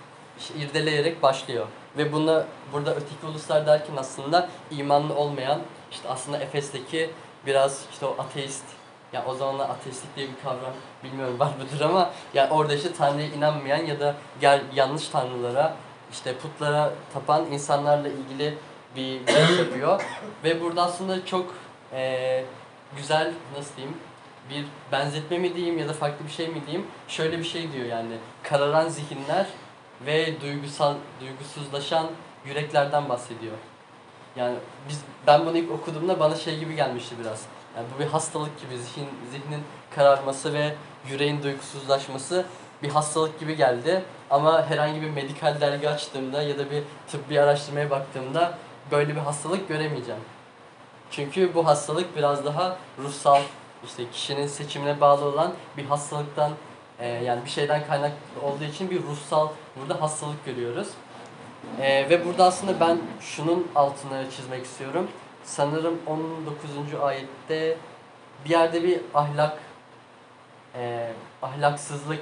irdeleyerek 0.56 1.22
başlıyor. 1.22 1.66
Ve 1.98 2.12
buna 2.12 2.46
burada 2.72 2.94
öteki 2.94 3.26
uluslar 3.30 3.66
derken 3.66 3.96
aslında 3.96 4.48
imanlı 4.70 5.14
olmayan 5.14 5.60
işte 5.90 6.08
aslında 6.08 6.38
Efes'teki 6.38 7.10
biraz 7.46 7.84
işte 7.92 8.06
o 8.06 8.16
ateist 8.18 8.64
ya 9.12 9.24
o 9.26 9.34
zamanlar 9.34 9.68
ateistlik 9.70 10.16
diye 10.16 10.28
bir 10.28 10.42
kavram 10.42 10.72
bilmiyorum 11.04 11.38
var 11.40 11.50
mıdır 11.58 11.84
ama 11.84 12.10
yani 12.34 12.52
orada 12.52 12.74
işte 12.74 12.92
Tanrı'ya 12.92 13.26
inanmayan 13.26 13.86
ya 13.86 14.00
da 14.00 14.14
gel, 14.40 14.62
yanlış 14.74 15.08
tanrılara 15.08 15.76
işte 16.12 16.34
putlara 16.36 16.92
tapan 17.14 17.46
insanlarla 17.52 18.08
ilgili 18.08 18.58
bir 18.96 19.26
giriş 19.26 19.58
yapıyor. 19.58 20.02
Ve 20.44 20.60
burada 20.60 20.82
aslında 20.82 21.26
çok 21.26 21.54
eee, 21.92 22.44
güzel 22.96 23.32
nasıl 23.56 23.76
diyeyim 23.76 23.96
bir 24.50 24.64
benzetme 24.92 25.38
mi 25.38 25.54
diyeyim 25.56 25.78
ya 25.78 25.88
da 25.88 25.92
farklı 25.92 26.26
bir 26.26 26.32
şey 26.32 26.48
mi 26.48 26.66
diyeyim 26.66 26.86
şöyle 27.08 27.38
bir 27.38 27.44
şey 27.44 27.72
diyor 27.72 27.86
yani 27.86 28.16
kararan 28.42 28.88
zihinler 28.88 29.46
ve 30.06 30.40
duygusal 30.40 30.94
duygusuzlaşan 31.20 32.06
yüreklerden 32.46 33.08
bahsediyor. 33.08 33.56
Yani 34.36 34.56
biz 34.88 35.00
ben 35.26 35.46
bunu 35.46 35.58
ilk 35.58 35.70
okuduğumda 35.70 36.20
bana 36.20 36.36
şey 36.36 36.58
gibi 36.58 36.76
gelmişti 36.76 37.14
biraz. 37.20 37.42
Yani 37.76 37.86
bu 37.94 38.00
bir 38.00 38.06
hastalık 38.06 38.60
gibi 38.60 38.78
zihin 38.78 39.08
zihnin 39.30 39.62
kararması 39.94 40.52
ve 40.52 40.74
yüreğin 41.08 41.42
duygusuzlaşması 41.42 42.44
bir 42.82 42.88
hastalık 42.88 43.40
gibi 43.40 43.56
geldi. 43.56 44.04
Ama 44.30 44.66
herhangi 44.70 45.02
bir 45.02 45.10
medikal 45.10 45.60
dergi 45.60 45.88
açtığımda 45.88 46.42
ya 46.42 46.58
da 46.58 46.70
bir 46.70 46.82
tıbbi 47.08 47.40
araştırmaya 47.40 47.90
baktığımda 47.90 48.58
böyle 48.90 49.16
bir 49.16 49.20
hastalık 49.20 49.68
göremeyeceğim. 49.68 50.20
Çünkü 51.10 51.54
bu 51.54 51.66
hastalık 51.66 52.16
biraz 52.16 52.44
daha 52.44 52.76
ruhsal, 52.98 53.40
işte 53.84 54.10
kişinin 54.10 54.46
seçimine 54.46 55.00
bağlı 55.00 55.24
olan 55.24 55.52
bir 55.76 55.84
hastalıktan 55.84 56.52
e, 56.98 57.08
yani 57.08 57.44
bir 57.44 57.50
şeyden 57.50 57.86
kaynaklı 57.86 58.14
olduğu 58.42 58.64
için 58.64 58.90
bir 58.90 59.02
ruhsal 59.02 59.48
burada 59.80 60.02
hastalık 60.02 60.44
görüyoruz. 60.44 60.88
E, 61.80 62.10
ve 62.10 62.24
burada 62.24 62.44
aslında 62.44 62.80
ben 62.80 62.98
şunun 63.20 63.68
altını 63.74 64.30
çizmek 64.36 64.64
istiyorum. 64.64 65.08
Sanırım 65.44 65.98
19. 66.06 66.70
ayette 67.02 67.76
bir 68.44 68.50
yerde 68.50 68.82
bir 68.82 69.00
ahlak, 69.14 69.58
e, 70.74 71.10
ahlaksızlık 71.42 72.20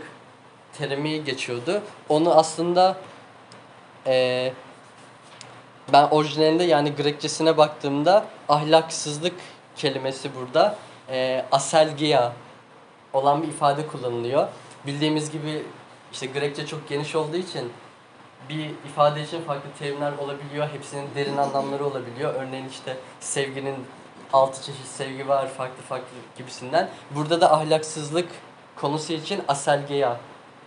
terimi 0.79 1.25
geçiyordu. 1.25 1.83
Onu 2.09 2.35
aslında 2.35 2.97
e, 4.07 4.53
ben 5.93 6.09
orijinalinde 6.09 6.65
yani 6.65 6.95
Grekçesine 6.95 7.57
baktığımda 7.57 8.25
ahlaksızlık 8.49 9.35
kelimesi 9.77 10.31
burada 10.35 10.77
e, 11.11 11.45
aselgia 11.53 12.33
olan 13.13 13.43
bir 13.43 13.49
ifade 13.49 13.87
kullanılıyor. 13.87 14.49
Bildiğimiz 14.87 15.31
gibi 15.31 15.63
işte 16.13 16.27
Grekçe 16.27 16.67
çok 16.67 16.89
geniş 16.89 17.15
olduğu 17.15 17.37
için 17.37 17.73
bir 18.49 18.71
ifade 18.71 19.23
için 19.23 19.43
farklı 19.43 19.71
terimler 19.79 20.13
olabiliyor. 20.13 20.69
Hepsinin 20.69 21.09
derin 21.15 21.37
anlamları 21.37 21.87
olabiliyor. 21.87 22.35
Örneğin 22.35 22.69
işte 22.69 22.97
sevginin 23.21 23.77
altı 24.33 24.63
çeşit 24.63 24.87
sevgi 24.87 25.29
var 25.29 25.49
farklı 25.49 25.83
farklı 25.83 26.17
gibisinden. 26.37 26.89
Burada 27.11 27.41
da 27.41 27.53
ahlaksızlık 27.53 28.29
konusu 28.77 29.13
için 29.13 29.43
aselgeya 29.49 30.17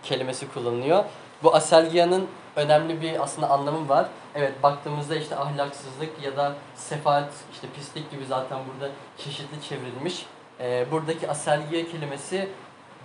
kelimesi 0.02 0.52
kullanılıyor. 0.52 1.04
Bu 1.42 1.54
aselgeyanın 1.54 2.28
önemli 2.56 3.02
bir 3.02 3.22
aslında 3.22 3.50
anlamı 3.50 3.88
var. 3.88 4.06
Evet 4.34 4.62
baktığımızda 4.62 5.16
işte 5.16 5.36
ahlaksızlık 5.36 6.22
ya 6.22 6.36
da 6.36 6.54
sefaat 6.74 7.32
işte 7.52 7.68
pislik 7.76 8.10
gibi 8.10 8.24
zaten 8.26 8.58
burada 8.68 8.92
çeşitli 9.18 9.62
çevrilmiş. 9.68 10.26
Ee, 10.60 10.86
buradaki 10.90 11.30
aselgiye 11.30 11.86
kelimesi 11.86 12.48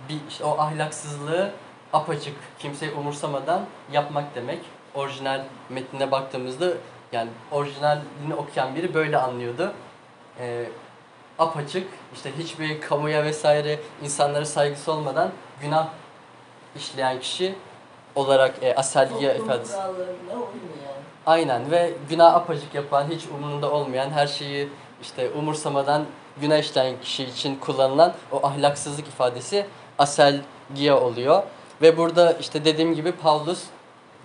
bir 0.08 0.18
işte 0.28 0.44
o 0.44 0.58
ahlaksızlığı 0.58 1.52
apaçık 1.92 2.36
kimseyi 2.58 2.92
umursamadan 2.92 3.60
yapmak 3.92 4.34
demek. 4.34 4.60
Orijinal 4.94 5.44
metnine 5.68 6.10
baktığımızda 6.10 6.68
yani 7.12 7.30
orijinalini 7.50 8.34
okuyan 8.36 8.74
biri 8.74 8.94
böyle 8.94 9.16
anlıyordu. 9.16 9.72
Ee, 10.40 10.66
apaçık 11.38 11.88
işte 12.14 12.30
hiçbir 12.38 12.80
kamuya 12.80 13.24
vesaire 13.24 13.78
insanlara 14.02 14.44
saygısı 14.44 14.92
olmadan 14.92 15.30
günah 15.60 15.88
işleyen 16.76 17.20
kişi 17.20 17.54
olarak 18.14 18.62
e, 18.62 18.74
aselgiye 18.74 19.32
Toplum 19.32 19.46
ifadesi. 19.46 19.76
Aynen 21.26 21.70
ve 21.70 21.92
günah 22.08 22.34
apacık 22.34 22.74
yapan, 22.74 23.06
hiç 23.10 23.26
umurunda 23.26 23.70
olmayan, 23.70 24.10
her 24.10 24.26
şeyi 24.26 24.68
işte 25.02 25.30
umursamadan 25.30 26.04
günah 26.40 26.58
işleyen 26.58 27.00
kişi 27.00 27.24
için 27.24 27.56
kullanılan 27.56 28.14
o 28.32 28.46
ahlaksızlık 28.46 29.08
ifadesi 29.08 29.66
aselgiye 29.98 30.92
oluyor. 30.92 31.42
Ve 31.82 31.96
burada 31.96 32.32
işte 32.32 32.64
dediğim 32.64 32.94
gibi 32.94 33.12
Paulus 33.12 33.64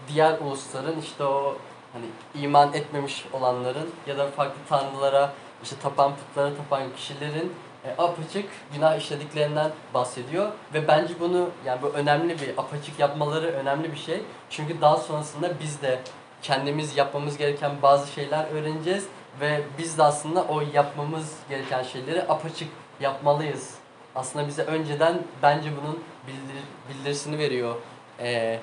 diğer 0.07 0.39
ulusların 0.39 1.01
işte 1.01 1.23
o 1.23 1.55
hani 1.93 2.05
iman 2.43 2.73
etmemiş 2.73 3.25
olanların 3.33 3.89
ya 4.07 4.17
da 4.17 4.27
farklı 4.27 4.59
tanrılara 4.69 5.33
işte 5.63 5.75
tapan 5.83 6.11
putlara 6.15 6.55
tapan 6.55 6.83
kişilerin 6.95 7.53
e, 7.85 7.91
apaçık 7.97 8.45
günah 8.73 8.97
işlediklerinden 8.97 9.71
bahsediyor 9.93 10.51
ve 10.73 10.87
bence 10.87 11.13
bunu 11.19 11.49
yani 11.65 11.81
bu 11.81 11.87
önemli 11.87 12.41
bir 12.41 12.49
apaçık 12.57 12.99
yapmaları 12.99 13.47
önemli 13.47 13.91
bir 13.91 13.97
şey. 13.97 14.21
Çünkü 14.49 14.81
daha 14.81 14.97
sonrasında 14.97 15.49
biz 15.61 15.81
de 15.81 15.99
kendimiz 16.41 16.97
yapmamız 16.97 17.37
gereken 17.37 17.71
bazı 17.81 18.11
şeyler 18.11 18.45
öğreneceğiz 18.53 19.05
ve 19.41 19.61
biz 19.77 19.97
de 19.97 20.03
aslında 20.03 20.43
o 20.43 20.61
yapmamız 20.73 21.35
gereken 21.49 21.83
şeyleri 21.83 22.23
apaçık 22.23 22.69
yapmalıyız. 22.99 23.73
Aslında 24.15 24.47
bize 24.47 24.63
önceden 24.63 25.19
bence 25.43 25.69
bunun 25.81 26.03
bildir, 26.27 26.63
bildirisini 26.89 27.37
veriyor 27.37 27.75
e, 28.19 28.59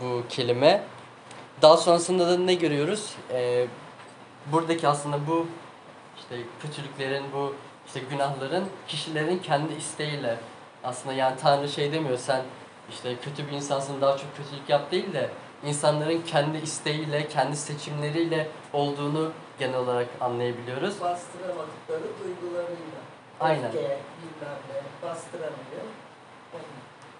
bu 0.00 0.22
kelime. 0.28 0.82
Daha 1.62 1.76
sonrasında 1.76 2.28
da 2.28 2.38
ne 2.38 2.54
görüyoruz? 2.54 3.14
E, 3.32 3.66
buradaki 4.52 4.88
aslında 4.88 5.26
bu 5.26 5.46
işte 6.18 6.36
kötülüklerin, 6.62 7.24
bu 7.32 7.54
işte 7.86 8.00
günahların 8.10 8.64
kişilerin 8.88 9.38
kendi 9.38 9.74
isteğiyle 9.74 10.36
aslında 10.84 11.14
yani 11.14 11.36
Tanrı 11.36 11.68
şey 11.68 11.92
demiyor 11.92 12.18
sen 12.18 12.42
işte 12.90 13.16
kötü 13.16 13.46
bir 13.46 13.52
insansın 13.52 14.00
daha 14.00 14.16
çok 14.16 14.36
kötülük 14.36 14.68
yap 14.68 14.90
değil 14.90 15.12
de 15.12 15.30
insanların 15.64 16.22
kendi 16.22 16.58
isteğiyle, 16.58 17.28
kendi 17.28 17.56
seçimleriyle 17.56 18.48
olduğunu 18.72 19.32
genel 19.58 19.76
olarak 19.76 20.06
anlayabiliyoruz. 20.20 21.00
Bastıramadıkları 21.00 22.02
duygularıyla. 22.24 22.98
Aynen. 23.40 23.64
Öfke, 23.64 23.78
bilmem 23.78 24.58
ne, 24.68 25.08
bastıramıyor. 25.08 25.82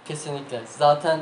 Kesinlikle. 0.09 0.63
Zaten 0.67 1.21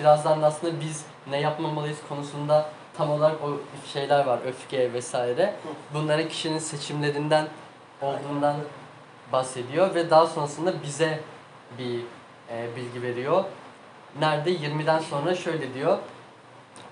birazdan 0.00 0.42
da 0.42 0.46
aslında 0.46 0.80
biz 0.80 1.04
ne 1.30 1.40
yapmamalıyız 1.40 1.98
konusunda 2.08 2.70
tam 2.96 3.10
olarak 3.10 3.44
o 3.44 3.56
şeyler 3.92 4.26
var. 4.26 4.38
Öfke 4.46 4.92
vesaire. 4.92 5.54
Bunların 5.94 6.28
kişinin 6.28 6.58
seçimlerinden 6.58 7.48
olduğundan 8.02 8.56
bahsediyor 9.32 9.94
ve 9.94 10.10
daha 10.10 10.26
sonrasında 10.26 10.82
bize 10.82 11.20
bir 11.78 12.00
e, 12.50 12.76
bilgi 12.76 13.02
veriyor. 13.02 13.44
Nerede? 14.18 14.52
20'den 14.52 14.98
sonra 14.98 15.34
şöyle 15.34 15.74
diyor. 15.74 15.98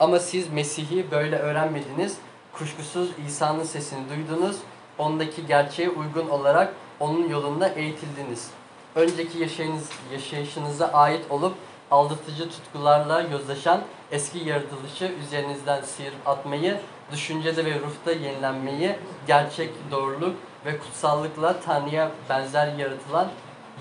Ama 0.00 0.18
siz 0.18 0.52
Mesih'i 0.52 1.10
böyle 1.10 1.38
öğrenmediniz. 1.38 2.16
Kuşkusuz 2.52 3.10
İsa'nın 3.26 3.64
sesini 3.64 4.08
duydunuz. 4.08 4.56
Ondaki 4.98 5.46
gerçeğe 5.46 5.90
uygun 5.90 6.28
olarak 6.28 6.74
onun 7.00 7.28
yolunda 7.28 7.68
eğitildiniz. 7.68 8.50
Önceki 8.94 9.38
yaşayınız, 9.38 9.90
yaşayışınıza 10.12 10.86
ait 10.86 11.30
olup 11.30 11.54
aldatıcı 11.90 12.50
tutkularla 12.50 13.20
yozlaşan 13.20 13.80
eski 14.12 14.38
yaratılışı 14.38 15.04
üzerinizden 15.04 15.82
sıyırıp 15.82 16.28
atmayı, 16.28 16.80
düşüncede 17.12 17.64
ve 17.64 17.80
ruhta 17.80 18.12
yenilenmeyi, 18.12 18.96
gerçek 19.26 19.70
doğruluk 19.90 20.36
ve 20.66 20.78
kutsallıkla 20.78 21.60
Tanrı'ya 21.60 22.10
benzer 22.30 22.66
yaratılan 22.74 23.28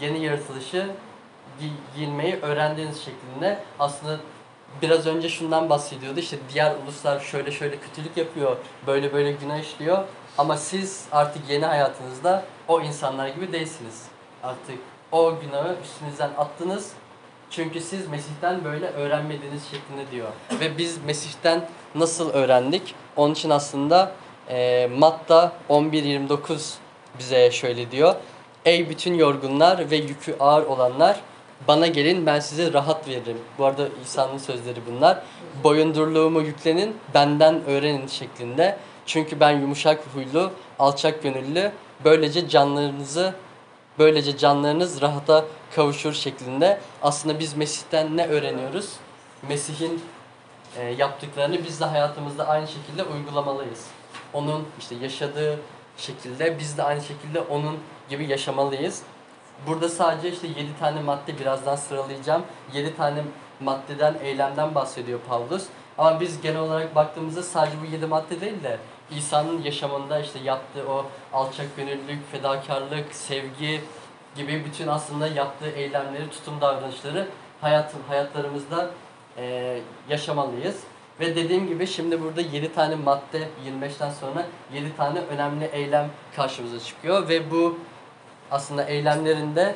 yeni 0.02 0.26
yaratılışı 0.26 0.90
gi- 1.62 1.96
giyinmeyi 1.96 2.36
öğrendiğiniz 2.42 3.02
şeklinde 3.02 3.60
aslında 3.80 4.18
biraz 4.82 5.08
önce 5.08 5.30
şundan 5.30 5.70
bahsediyordu 5.70 6.20
işte 6.20 6.38
diğer 6.54 6.76
uluslar 6.84 7.20
şöyle 7.20 7.52
şöyle 7.52 7.78
kötülük 7.80 8.18
yapıyor, 8.18 8.58
böyle 8.88 9.14
böyle 9.14 9.32
günah 9.32 9.60
işliyor 9.60 10.04
ama 10.38 10.58
siz 10.58 11.06
artık 11.12 11.50
yeni 11.50 11.66
hayatınızda 11.66 12.44
o 12.68 12.82
insanlar 12.82 13.28
gibi 13.28 13.54
değilsiniz. 13.54 14.06
Artık 14.44 14.78
o 15.14 15.40
günahı 15.42 15.76
üstünüzden 15.84 16.30
attınız 16.38 16.92
çünkü 17.50 17.82
siz 17.82 18.08
Mesih'ten 18.08 18.64
böyle 18.64 18.86
öğrenmediğiniz 18.86 19.64
şeklinde 19.64 20.12
diyor. 20.12 20.28
Ve 20.60 20.78
biz 20.78 21.04
Mesih'ten 21.06 21.70
nasıl 21.96 22.30
öğrendik? 22.30 22.96
Onun 23.16 23.34
için 23.34 23.50
aslında 23.50 24.12
e, 24.50 24.90
Matta 24.98 25.52
11.29 25.70 26.74
bize 27.20 27.52
şöyle 27.52 27.92
diyor. 27.92 28.16
Ey 28.66 28.90
bütün 28.90 29.14
yorgunlar 29.14 29.92
ve 29.92 29.96
yükü 29.96 30.36
ağır 30.40 30.66
olanlar 30.66 31.20
bana 31.68 31.88
gelin 31.88 32.26
ben 32.26 32.40
size 32.40 32.74
rahat 32.74 33.08
veririm. 33.08 33.38
Bu 33.58 33.66
arada 33.66 33.88
İsa'nın 34.04 34.38
sözleri 34.38 34.80
bunlar. 34.92 35.22
Boyundurluğumu 35.64 36.42
yüklenin 36.42 36.96
benden 37.14 37.66
öğrenin 37.68 38.08
şeklinde. 38.08 38.78
Çünkü 39.06 39.40
ben 39.40 39.52
yumuşak 39.52 40.00
huylu, 40.14 40.52
alçak 40.80 41.24
gönüllü. 41.24 41.72
Böylece 42.06 42.50
canlarınızı 42.50 43.34
böylece 44.00 44.38
canlarınız 44.38 45.02
rahata 45.02 45.46
kavuşur 45.76 46.14
şeklinde. 46.14 46.80
Aslında 47.02 47.40
biz 47.40 47.58
Mesih'ten 47.58 48.18
ne 48.18 48.28
öğreniyoruz? 48.28 48.94
Mesih'in 49.50 50.04
e, 50.78 50.84
yaptıklarını 50.84 51.64
biz 51.64 51.80
de 51.82 51.86
hayatımızda 51.86 52.48
aynı 52.48 52.68
şekilde 52.68 53.04
uygulamalıyız. 53.04 53.88
Onun 54.34 54.68
işte 54.80 54.96
yaşadığı 54.96 55.60
şekilde 55.98 56.60
biz 56.60 56.78
de 56.78 56.84
aynı 56.84 57.02
şekilde 57.02 57.42
onun 57.42 57.80
gibi 58.10 58.26
yaşamalıyız. 58.26 59.02
Burada 59.68 59.90
sadece 59.90 60.32
işte 60.32 60.48
7 60.48 60.80
tane 60.80 61.02
madde 61.02 61.40
birazdan 61.40 61.76
sıralayacağım. 61.76 62.44
7 62.74 62.96
tane 62.96 63.24
maddeden, 63.60 64.16
eylemden 64.24 64.76
bahsediyor 64.76 65.20
Pavlus. 65.30 65.66
Ama 65.98 66.20
biz 66.20 66.42
genel 66.42 66.60
olarak 66.60 66.96
baktığımızda 66.96 67.44
sadece 67.44 67.82
bu 67.82 67.86
7 67.86 68.06
madde 68.06 68.42
değil 68.42 68.64
de 68.64 68.78
İsa'nın 69.12 69.62
yaşamında 69.62 70.20
işte 70.20 70.40
yaptığı 70.40 70.90
o 70.92 71.06
alçak 71.34 71.78
gönüllülük, 71.78 72.32
fedakarlık, 72.32 73.16
sevgi 73.16 73.82
gibi 74.36 74.66
bütün 74.66 74.88
aslında 74.88 75.28
yaptığı 75.28 75.70
eylemleri, 75.70 76.30
tutum 76.30 76.62
davranışları 76.62 77.28
hayatın 77.62 78.02
hayatlarımızda 78.08 78.90
eee, 79.38 79.82
yaşamalıyız. 80.10 80.84
Ve 81.20 81.36
dediğim 81.36 81.68
gibi 81.68 81.88
şimdi 81.88 82.22
burada 82.22 82.42
7 82.42 82.74
tane 82.74 82.96
madde 82.96 83.48
25'ten 83.66 84.10
sonra 84.10 84.46
7 84.74 84.96
tane 84.96 85.20
önemli 85.20 85.66
eylem 85.66 86.10
karşımıza 86.36 86.80
çıkıyor 86.80 87.30
ve 87.30 87.52
bu 87.52 87.80
aslında 88.52 88.84
eylemlerinde 88.84 89.76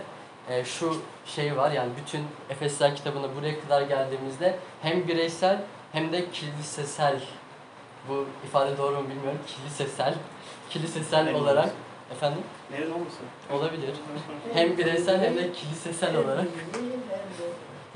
e, 0.50 0.66
şu 0.66 1.02
şey 1.26 1.58
var 1.58 1.72
yani 1.72 1.90
bütün 2.02 2.24
Efesler 2.50 2.96
kitabına 2.96 3.36
buraya 3.36 3.62
kadar 3.62 3.82
geldiğimizde 3.82 4.60
hem 4.82 5.08
bireysel 5.08 5.62
hem 5.92 6.12
de 6.14 6.32
kilisesel 6.32 7.20
bu 8.10 8.26
ifade 8.48 8.78
doğru 8.78 8.96
mu 8.96 9.10
bilmiyorum 9.10 9.40
kilisesel 9.48 10.14
kilisesel 10.70 11.24
Nereli 11.24 11.38
olarak 11.38 11.58
olmasın? 11.64 11.78
efendim 12.12 12.40
Nerede 12.72 12.94
olmasın? 12.94 13.26
olabilir. 13.54 13.90
Hem 14.54 14.78
bireysel 14.78 15.22
hem 15.22 15.38
de 15.38 15.52
kilisesel 15.54 16.16
olarak 16.18 16.46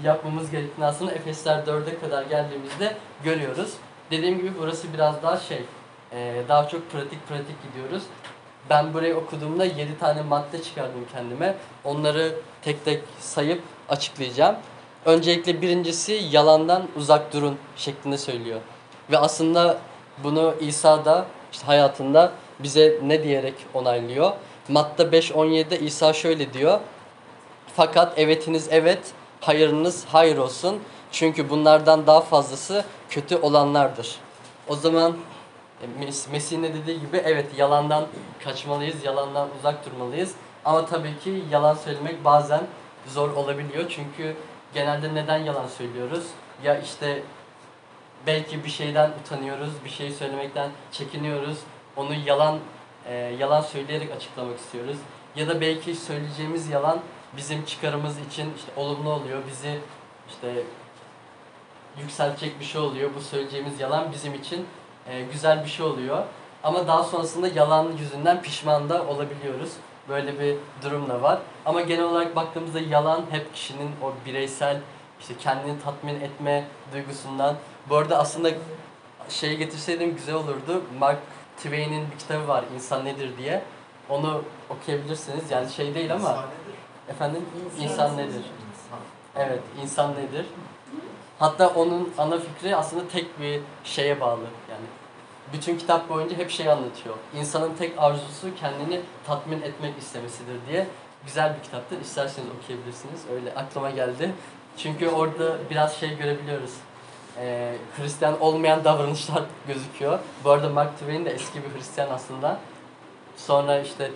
yapmamız 0.04 0.52
gerektiğini 0.52 0.86
aslında 0.86 1.12
Efesler 1.12 1.60
4'e 1.60 2.00
kadar 2.00 2.24
geldiğimizde 2.24 2.96
görüyoruz. 3.24 3.74
Dediğim 4.12 4.38
gibi 4.38 4.52
burası 4.60 4.94
biraz 4.94 5.24
daha 5.24 5.38
şey, 5.38 5.62
e, 6.12 6.36
daha 6.50 6.68
çok 6.68 6.92
pratik 6.92 7.28
pratik 7.28 7.56
gidiyoruz. 7.64 8.04
Ben 8.70 8.94
burayı 8.94 9.16
okuduğumda 9.18 9.66
7 9.66 10.00
tane 10.00 10.22
madde 10.22 10.64
çıkardım 10.64 11.06
kendime. 11.14 11.56
Onları 11.84 12.36
tek 12.62 12.86
tek 12.86 13.04
sayıp 13.20 13.62
açıklayacağım. 13.90 14.56
Öncelikle 15.06 15.62
birincisi 15.62 16.14
yalandan 16.32 16.84
uzak 16.96 17.34
durun 17.34 17.58
şeklinde 17.76 18.18
söylüyor. 18.18 18.60
Ve 19.12 19.18
aslında 19.18 19.78
bunu 20.24 20.54
İsa 20.60 21.06
da 21.06 21.26
işte 21.52 21.66
hayatında 21.66 22.32
bize 22.60 23.00
ne 23.04 23.24
diyerek 23.24 23.54
onaylıyor. 23.74 24.32
Matta 24.70 25.04
5.17'de 25.04 25.80
İsa 25.80 26.14
şöyle 26.14 26.54
diyor. 26.54 26.80
Fakat 27.76 28.20
evetiniz 28.20 28.68
evet, 28.72 29.00
hayırınız 29.42 30.06
hayır 30.08 30.38
olsun. 30.38 30.80
Çünkü 31.12 31.50
bunlardan 31.50 32.08
daha 32.08 32.22
fazlası 32.22 32.86
kötü 33.10 33.38
olanlardır. 33.38 34.16
O 34.68 34.76
zaman 34.76 35.18
e, 35.82 36.06
Mes- 36.06 36.32
Mesih'in 36.32 36.64
de 36.64 36.74
dediği 36.74 37.00
gibi 37.00 37.22
evet 37.26 37.46
yalandan 37.58 38.06
kaçmalıyız, 38.44 39.04
yalandan 39.04 39.48
uzak 39.60 39.86
durmalıyız. 39.86 40.32
Ama 40.66 40.86
tabii 40.86 41.20
ki 41.24 41.44
yalan 41.52 41.74
söylemek 41.74 42.26
bazen 42.26 42.62
zor 43.08 43.30
olabiliyor. 43.30 43.86
Çünkü 43.90 44.36
genelde 44.74 45.16
neden 45.16 45.38
yalan 45.38 45.68
söylüyoruz? 45.68 46.24
Ya 46.64 46.80
işte 46.80 47.24
belki 48.28 48.64
bir 48.64 48.70
şeyden 48.70 49.12
utanıyoruz, 49.22 49.72
bir 49.86 49.90
şey 49.90 50.12
söylemekten 50.12 50.72
çekiniyoruz. 50.92 51.58
Onu 51.96 52.14
yalan 52.26 52.60
e, 53.06 53.14
yalan 53.16 53.62
söyleyerek 53.62 54.12
açıklamak 54.12 54.60
istiyoruz. 54.60 54.98
Ya 55.36 55.48
da 55.48 55.62
belki 55.62 55.96
söyleyeceğimiz 55.96 56.70
yalan 56.70 57.00
bizim 57.38 57.66
çıkarımız 57.66 58.20
için 58.20 58.54
işte 58.58 58.72
olumlu 58.78 59.10
oluyor. 59.10 59.40
Bizi 59.48 59.80
işte 60.30 60.64
yükseltecek 62.00 62.60
bir 62.60 62.66
şey 62.66 62.82
oluyor. 62.82 63.10
Bu 63.16 63.22
söyleyeceğimiz 63.22 63.80
yalan 63.80 64.12
bizim 64.12 64.34
için 64.34 64.66
e, 65.10 65.22
güzel 65.22 65.64
bir 65.64 65.70
şey 65.70 65.86
oluyor. 65.86 66.24
Ama 66.64 66.88
daha 66.88 67.04
sonrasında 67.04 67.48
yalan 67.48 67.92
yüzünden 68.00 68.42
pişman 68.42 68.90
da 68.90 69.08
olabiliyoruz. 69.08 69.74
Böyle 70.10 70.40
bir 70.40 70.56
durum 70.84 71.10
da 71.10 71.22
var. 71.22 71.40
Ama 71.66 71.82
genel 71.82 72.04
olarak 72.04 72.36
baktığımızda 72.36 72.80
yalan 72.80 73.26
hep 73.32 73.54
kişinin 73.54 73.92
o 74.04 74.14
bireysel 74.26 74.78
işte 75.20 75.34
kendini 75.40 75.82
tatmin 75.82 76.22
etme 76.22 76.68
duygusundan. 76.94 77.56
Bu 77.90 77.96
arada 77.96 78.18
aslında 78.20 78.50
şey 79.30 79.58
getirseydim 79.58 80.16
güzel 80.16 80.36
olurdu. 80.36 80.84
Mark 81.00 81.20
Twain'in 81.58 82.12
bir 82.12 82.20
kitabı 82.20 82.48
var 82.48 82.64
İnsan 82.76 83.06
Nedir 83.06 83.38
diye. 83.38 83.64
Onu 84.10 84.42
okuyabilirsiniz. 84.70 85.52
Yani 85.52 85.70
şey 85.70 85.96
değil 85.96 86.14
ama 86.14 86.46
efendim 87.10 87.46
insan 87.80 88.18
nedir? 88.18 88.46
Evet, 89.36 89.60
insan 89.84 90.12
nedir? 90.12 90.46
Hatta 91.40 91.68
onun 91.68 92.14
ana 92.18 92.40
fikri 92.40 92.76
aslında 92.76 93.08
tek 93.08 93.40
bir 93.40 93.62
şeye 93.84 94.22
bağlı. 94.22 94.44
Yani 94.70 94.86
bütün 95.54 95.78
kitap 95.78 96.10
boyunca 96.10 96.38
hep 96.38 96.52
şey 96.52 96.72
anlatıyor. 96.72 97.16
İnsanın 97.36 97.76
tek 97.76 97.94
arzusu 97.98 98.56
kendini 98.56 99.02
tatmin 99.28 99.62
etmek 99.62 99.98
istemesidir 99.98 100.56
diye. 100.70 100.88
Güzel 101.26 101.56
bir 101.58 101.64
kitaptır. 101.64 102.02
İsterseniz 102.02 102.48
okuyabilirsiniz. 102.50 103.22
Öyle 103.34 103.54
aklıma 103.56 103.90
geldi. 103.90 104.32
Çünkü 104.78 105.10
orada 105.10 105.58
biraz 105.70 105.96
şey 106.00 106.18
görebiliyoruz. 106.18 106.72
Ee, 107.38 107.74
Hristiyan 107.98 108.42
olmayan 108.42 108.84
davranışlar 108.84 109.44
gözüküyor. 109.68 110.20
Bu 110.44 110.50
arada 110.50 110.70
Mark 110.70 111.00
Twain 111.00 111.26
de 111.26 111.30
eski 111.30 111.60
bir 111.64 111.80
Hristiyan 111.80 112.10
aslında. 112.10 112.60
Sonra 113.38 113.80
işte 113.80 114.12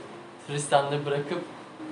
Hristiyanlığı 0.48 1.06
bırakıp 1.06 1.42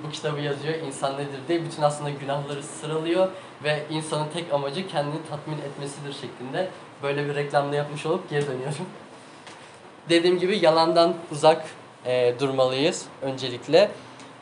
bu 0.06 0.10
kitabı 0.10 0.40
yazıyor. 0.40 0.74
İnsan 0.74 1.14
nedir 1.14 1.38
diye 1.48 1.64
bütün 1.64 1.82
aslında 1.82 2.10
günahları 2.10 2.62
sıralıyor 2.62 3.28
ve 3.64 3.82
insanın 3.90 4.28
tek 4.34 4.52
amacı 4.52 4.88
kendini 4.88 5.26
tatmin 5.30 5.58
etmesidir 5.58 6.12
şeklinde 6.12 6.68
böyle 7.02 7.28
bir 7.28 7.34
reklamda 7.34 7.76
yapmış 7.76 8.06
olup 8.06 8.30
geri 8.30 8.46
dönüyorum. 8.46 8.74
Dediğim 10.08 10.38
gibi 10.38 10.64
yalandan 10.64 11.14
uzak 11.32 11.64
e, 12.06 12.34
durmalıyız 12.40 13.06
öncelikle. 13.22 13.90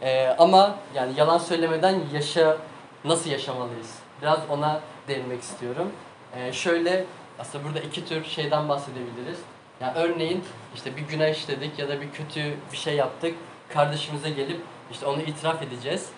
E, 0.03 0.27
ama 0.39 0.75
yani 0.95 1.13
yalan 1.17 1.39
söylemeden 1.39 2.01
yaşa 2.13 2.57
nasıl 3.05 3.31
yaşamalıyız? 3.31 3.95
Biraz 4.23 4.39
ona 4.51 4.81
değinmek 5.09 5.43
istiyorum. 5.43 5.93
E, 6.37 6.53
şöyle 6.53 7.05
aslında 7.39 7.65
burada 7.65 7.81
iki 7.81 8.05
tür 8.05 8.25
şeyden 8.25 8.69
bahsedebiliriz. 8.69 9.39
Yani 9.81 9.93
örneğin 9.99 10.45
işte 10.75 10.97
bir 10.97 11.03
günah 11.03 11.29
işledik 11.29 11.79
ya 11.79 11.89
da 11.89 12.01
bir 12.01 12.11
kötü 12.11 12.55
bir 12.73 12.77
şey 12.77 12.97
yaptık. 12.97 13.35
Kardeşimize 13.69 14.31
gelip 14.31 14.61
işte 14.91 15.07
onu 15.07 15.23
itiraf 15.23 15.63
edeceğiz. 15.63 16.09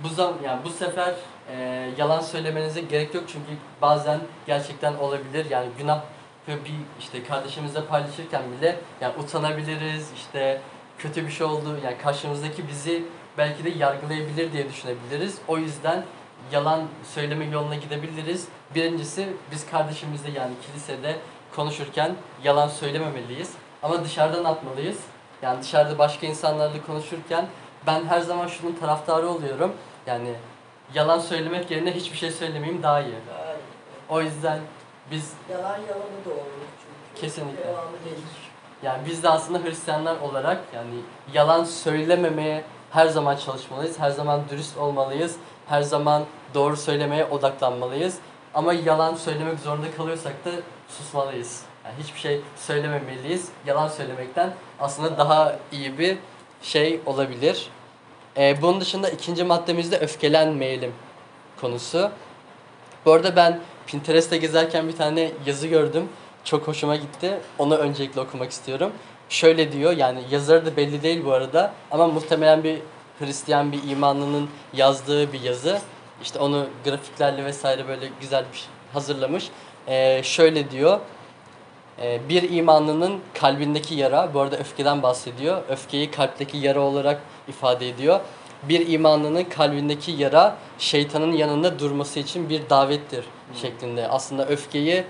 Bu 0.00 0.08
zam 0.08 0.34
yani 0.44 0.64
bu 0.64 0.70
sefer 0.70 1.14
e, 1.50 1.88
yalan 1.98 2.20
söylemenize 2.20 2.80
gerek 2.80 3.14
yok 3.14 3.24
çünkü 3.26 3.50
bazen 3.82 4.20
gerçekten 4.46 4.94
olabilir. 4.94 5.46
Yani 5.50 5.68
günah 5.78 6.00
bir 6.48 6.72
işte 7.00 7.24
kardeşimizle 7.24 7.84
paylaşırken 7.84 8.42
bile 8.58 8.78
yani 9.00 9.12
utanabiliriz. 9.18 10.12
işte 10.16 10.60
kötü 10.98 11.26
bir 11.26 11.30
şey 11.30 11.46
oldu. 11.46 11.78
Yani 11.84 11.98
karşımızdaki 11.98 12.68
bizi 12.68 13.04
belki 13.38 13.64
de 13.64 13.70
yargılayabilir 13.70 14.52
diye 14.52 14.68
düşünebiliriz. 14.68 15.38
O 15.48 15.58
yüzden 15.58 16.04
yalan 16.52 16.82
söyleme 17.14 17.44
yoluna 17.44 17.74
gidebiliriz. 17.74 18.48
Birincisi 18.74 19.28
biz 19.52 19.70
kardeşimizle 19.70 20.30
yani 20.30 20.52
kilisede 20.66 21.16
konuşurken 21.56 22.14
yalan 22.44 22.68
söylememeliyiz. 22.68 23.52
Ama 23.82 24.04
dışarıdan 24.04 24.44
atmalıyız. 24.44 24.98
Yani 25.42 25.62
dışarıda 25.62 25.98
başka 25.98 26.26
insanlarla 26.26 26.86
konuşurken 26.86 27.46
ben 27.86 28.04
her 28.06 28.20
zaman 28.20 28.46
şunun 28.46 28.72
taraftarı 28.72 29.28
oluyorum. 29.28 29.72
Yani 30.06 30.34
yalan 30.94 31.18
söylemek 31.18 31.70
yerine 31.70 31.94
hiçbir 31.94 32.16
şey 32.16 32.30
söylemeyeyim 32.30 32.82
daha 32.82 33.00
iyi. 33.00 33.14
O 34.08 34.20
yüzden 34.20 34.58
biz 35.10 35.32
Yalan 35.50 35.64
yalanı 35.64 36.24
doğurur 36.24 36.68
çünkü. 37.14 37.20
Kesinlikle. 37.20 37.64
Devamı 37.68 37.96
gelir. 38.04 38.18
yani 38.82 38.98
biz 39.06 39.22
de 39.22 39.28
aslında 39.28 39.64
Hristiyanlar 39.64 40.20
olarak 40.20 40.60
yani 40.74 40.94
yalan 41.32 41.64
söylememeye 41.64 42.64
her 42.90 43.06
zaman 43.06 43.36
çalışmalıyız. 43.36 43.98
Her 43.98 44.10
zaman 44.10 44.40
dürüst 44.50 44.78
olmalıyız. 44.78 45.36
Her 45.68 45.82
zaman 45.82 46.24
doğru 46.54 46.76
söylemeye 46.76 47.24
odaklanmalıyız. 47.24 48.18
Ama 48.54 48.72
yalan 48.72 49.14
söylemek 49.14 49.58
zorunda 49.58 49.90
kalıyorsak 49.96 50.44
da 50.44 50.50
susmalıyız. 50.88 51.62
Yani 51.84 51.94
hiçbir 52.02 52.20
şey 52.20 52.40
söylememeliyiz. 52.56 53.48
Yalan 53.66 53.88
söylemekten 53.88 54.52
aslında 54.80 55.18
daha 55.18 55.56
iyi 55.72 55.98
bir 55.98 56.16
şey 56.62 57.00
olabilir. 57.06 57.70
Ee, 58.36 58.62
bunun 58.62 58.80
dışında 58.80 59.10
ikinci 59.10 59.44
maddemizde 59.44 59.98
öfkelenmeyelim 59.98 60.92
konusu. 61.60 62.10
Bu 63.06 63.12
arada 63.12 63.36
ben 63.36 63.60
Pinterest'te 63.86 64.36
gezerken 64.36 64.88
bir 64.88 64.96
tane 64.96 65.30
yazı 65.46 65.66
gördüm. 65.66 66.08
Çok 66.44 66.68
hoşuma 66.68 66.96
gitti. 66.96 67.38
Onu 67.58 67.76
öncelikle 67.76 68.20
okumak 68.20 68.50
istiyorum. 68.50 68.92
Şöyle 69.28 69.72
diyor 69.72 69.92
yani 69.92 70.20
yazarı 70.30 70.66
da 70.66 70.76
belli 70.76 71.02
değil 71.02 71.24
bu 71.24 71.32
arada 71.32 71.72
ama 71.90 72.06
muhtemelen 72.06 72.64
bir 72.64 72.78
Hristiyan 73.18 73.72
bir 73.72 73.82
imanlının 73.90 74.48
yazdığı 74.72 75.32
bir 75.32 75.40
yazı. 75.40 75.80
İşte 76.22 76.38
onu 76.38 76.66
grafiklerle 76.84 77.44
vesaire 77.44 77.88
böyle 77.88 78.08
güzel 78.20 78.44
bir 78.52 78.58
şey 78.58 78.68
hazırlamış. 78.92 79.48
Ee, 79.88 80.20
şöyle 80.24 80.70
diyor. 80.70 81.00
Ee, 82.02 82.20
bir 82.28 82.50
imanlının 82.50 83.20
kalbindeki 83.34 83.94
yara, 83.94 84.34
bu 84.34 84.40
arada 84.40 84.56
öfkeden 84.56 85.02
bahsediyor. 85.02 85.62
Öfkeyi 85.68 86.10
kalpteki 86.10 86.58
yara 86.58 86.80
olarak 86.80 87.20
ifade 87.48 87.88
ediyor. 87.88 88.20
Bir 88.62 88.88
imanlının 88.88 89.44
kalbindeki 89.44 90.12
yara 90.12 90.56
şeytanın 90.78 91.32
yanında 91.32 91.78
durması 91.78 92.20
için 92.20 92.48
bir 92.48 92.70
davettir 92.70 93.24
şeklinde. 93.54 94.08
Aslında 94.08 94.46
öfkeyi 94.46 95.04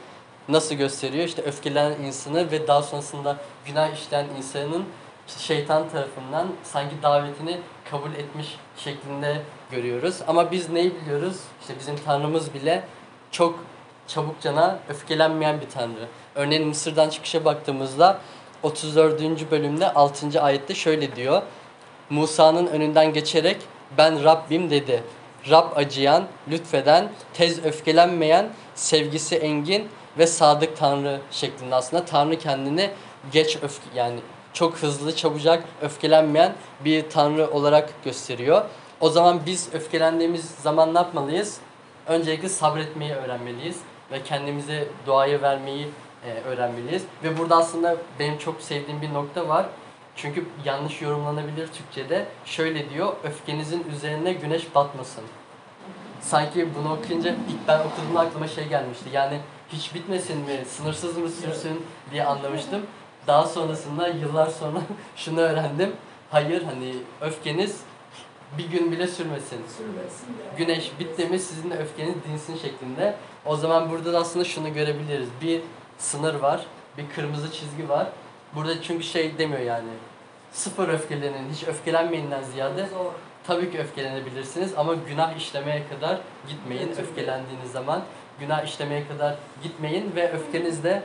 nasıl 0.49 0.75
gösteriyor? 0.75 1.25
İşte 1.25 1.42
öfkelenen 1.42 2.03
insanı 2.03 2.51
ve 2.51 2.68
daha 2.68 2.83
sonrasında 2.83 3.37
günah 3.66 3.92
işleyen 3.92 4.27
insanın 4.38 4.85
şeytan 5.27 5.88
tarafından 5.88 6.49
sanki 6.64 6.94
davetini 7.03 7.59
kabul 7.90 8.12
etmiş 8.12 8.57
şeklinde 8.77 9.42
görüyoruz. 9.70 10.22
Ama 10.27 10.51
biz 10.51 10.70
neyi 10.70 10.94
biliyoruz? 10.94 11.37
İşte 11.61 11.74
bizim 11.79 11.96
Tanrımız 11.96 12.55
bile 12.55 12.85
çok 13.31 13.64
çabukcana 14.07 14.79
öfkelenmeyen 14.88 15.61
bir 15.61 15.70
Tanrı. 15.70 16.09
Örneğin 16.35 16.68
Mısır'dan 16.68 17.09
çıkışa 17.09 17.44
baktığımızda 17.44 18.18
34. 18.62 19.51
bölümde 19.51 19.92
6. 19.92 20.42
ayette 20.42 20.74
şöyle 20.74 21.16
diyor. 21.16 21.42
Musa'nın 22.11 22.66
önünden 22.66 23.12
geçerek 23.12 23.57
ben 23.98 24.24
Rabbim 24.24 24.70
dedi. 24.70 25.03
Rab 25.51 25.77
acıyan, 25.77 26.24
lütfeden, 26.51 27.09
tez 27.35 27.64
öfkelenmeyen, 27.64 28.48
sevgisi 28.74 29.37
engin 29.37 29.88
ve 30.18 30.27
sadık 30.27 30.77
Tanrı 30.77 31.20
şeklinde 31.31 31.74
aslında 31.74 32.05
Tanrı 32.05 32.38
kendini 32.38 32.90
geç 33.33 33.59
öfke 33.62 33.87
yani 33.94 34.20
çok 34.59 34.77
hızlı, 34.77 35.16
çabucak 35.16 35.64
öfkelenmeyen 35.83 36.53
bir 36.85 37.11
Tanrı 37.11 37.51
olarak 37.51 38.05
gösteriyor. 38.05 38.64
O 39.01 39.11
zaman 39.11 39.40
biz 39.47 39.75
öfkelendiğimiz 39.75 40.51
zaman 40.51 40.94
ne 40.94 40.99
yapmalıyız? 40.99 41.59
Öncelikle 42.07 42.49
sabretmeyi 42.49 43.14
öğrenmeliyiz 43.14 43.77
ve 44.12 44.23
kendimize 44.23 44.88
duayı 45.07 45.42
vermeyi 45.42 45.88
e, 46.27 46.49
öğrenmeliyiz. 46.49 47.03
Ve 47.25 47.38
burada 47.38 47.57
aslında 47.57 47.97
benim 48.18 48.38
çok 48.38 48.62
sevdiğim 48.62 49.03
bir 49.03 49.14
nokta 49.14 49.49
var. 49.49 49.66
Çünkü 50.16 50.44
yanlış 50.64 51.03
yorumlanabilir 51.03 51.68
Türkçe'de. 51.68 52.27
Şöyle 52.44 52.90
diyor, 52.90 53.12
öfkenizin 53.25 53.87
üzerine 53.97 54.33
güneş 54.33 54.75
batmasın. 54.75 55.25
Sanki 56.21 56.68
bunu 56.75 56.92
okuyunca 56.92 57.31
ilk 57.31 57.68
ben 57.68 57.79
okuduğumda 57.79 58.21
aklıma 58.21 58.49
şey 58.49 58.68
gelmişti. 58.68 59.05
Yani 59.12 59.38
hiç 59.73 59.94
bitmesin 59.94 60.38
mi, 60.38 60.64
sınırsız 60.68 61.18
mı 61.18 61.29
sürsün 61.29 61.87
diye 62.12 62.25
anlamıştım. 62.25 62.83
Daha 63.28 63.46
sonrasında 63.46 64.08
yıllar 64.08 64.46
sonra 64.46 64.78
şunu 65.16 65.40
öğrendim. 65.40 65.92
Hayır 66.30 66.62
hani 66.62 66.94
öfkeniz 67.20 67.80
bir 68.58 68.68
gün 68.68 68.92
bile 68.92 69.06
sürmesin. 69.06 69.60
Sürmesin. 69.76 70.28
Güneş 70.56 70.92
bitti 71.00 71.26
mi 71.26 71.38
sizin 71.38 71.70
de 71.70 71.74
öfkeniz 71.78 72.14
dinsin 72.28 72.56
şeklinde. 72.56 73.16
O 73.44 73.56
zaman 73.56 73.90
burada 73.90 74.12
da 74.12 74.18
aslında 74.18 74.44
şunu 74.44 74.74
görebiliriz. 74.74 75.28
Bir 75.42 75.60
sınır 75.98 76.34
var, 76.34 76.66
bir 76.98 77.04
kırmızı 77.14 77.52
çizgi 77.52 77.88
var. 77.88 78.06
Burada 78.54 78.82
çünkü 78.82 79.04
şey 79.04 79.38
demiyor 79.38 79.60
yani. 79.62 79.88
Sıfır 80.52 80.88
öfkelenin, 80.88 81.52
hiç 81.52 81.64
öfkelenmeyinden 81.68 82.42
ziyade 82.42 82.86
Zor. 82.86 83.12
tabii 83.46 83.72
ki 83.72 83.78
öfkelenebilirsiniz 83.78 84.72
ama 84.76 84.94
günah 84.94 85.36
işlemeye 85.36 85.82
kadar 85.88 86.20
gitmeyin 86.48 86.86
Evet, 86.86 86.98
öfkelendiğiniz 86.98 87.72
zaman. 87.72 88.02
Günah 88.40 88.64
işlemeye 88.64 89.08
kadar 89.08 89.36
gitmeyin 89.62 90.12
ve 90.16 90.32
öfkeniz 90.32 90.84
de 90.84 91.02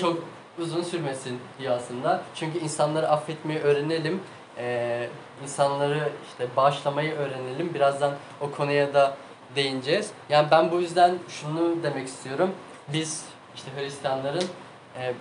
çok 0.00 0.24
uzun 0.60 0.82
sürmesin 0.82 1.40
diyor 1.58 1.76
aslında. 1.76 2.22
Çünkü 2.34 2.58
insanları 2.58 3.08
affetmeyi 3.08 3.60
öğrenelim. 3.60 4.20
Ee, 4.58 5.08
insanları 5.42 6.08
işte 6.30 6.46
bağışlamayı 6.56 7.14
öğrenelim. 7.14 7.74
Birazdan 7.74 8.12
o 8.40 8.50
konuya 8.50 8.94
da 8.94 9.16
değineceğiz. 9.56 10.10
Yani 10.28 10.48
ben 10.50 10.70
bu 10.70 10.80
yüzden 10.80 11.18
şunu 11.28 11.82
demek 11.82 12.08
istiyorum. 12.08 12.50
Biz 12.88 13.24
işte 13.54 13.70
Hristiyanların 13.76 14.44
e, 14.98 15.14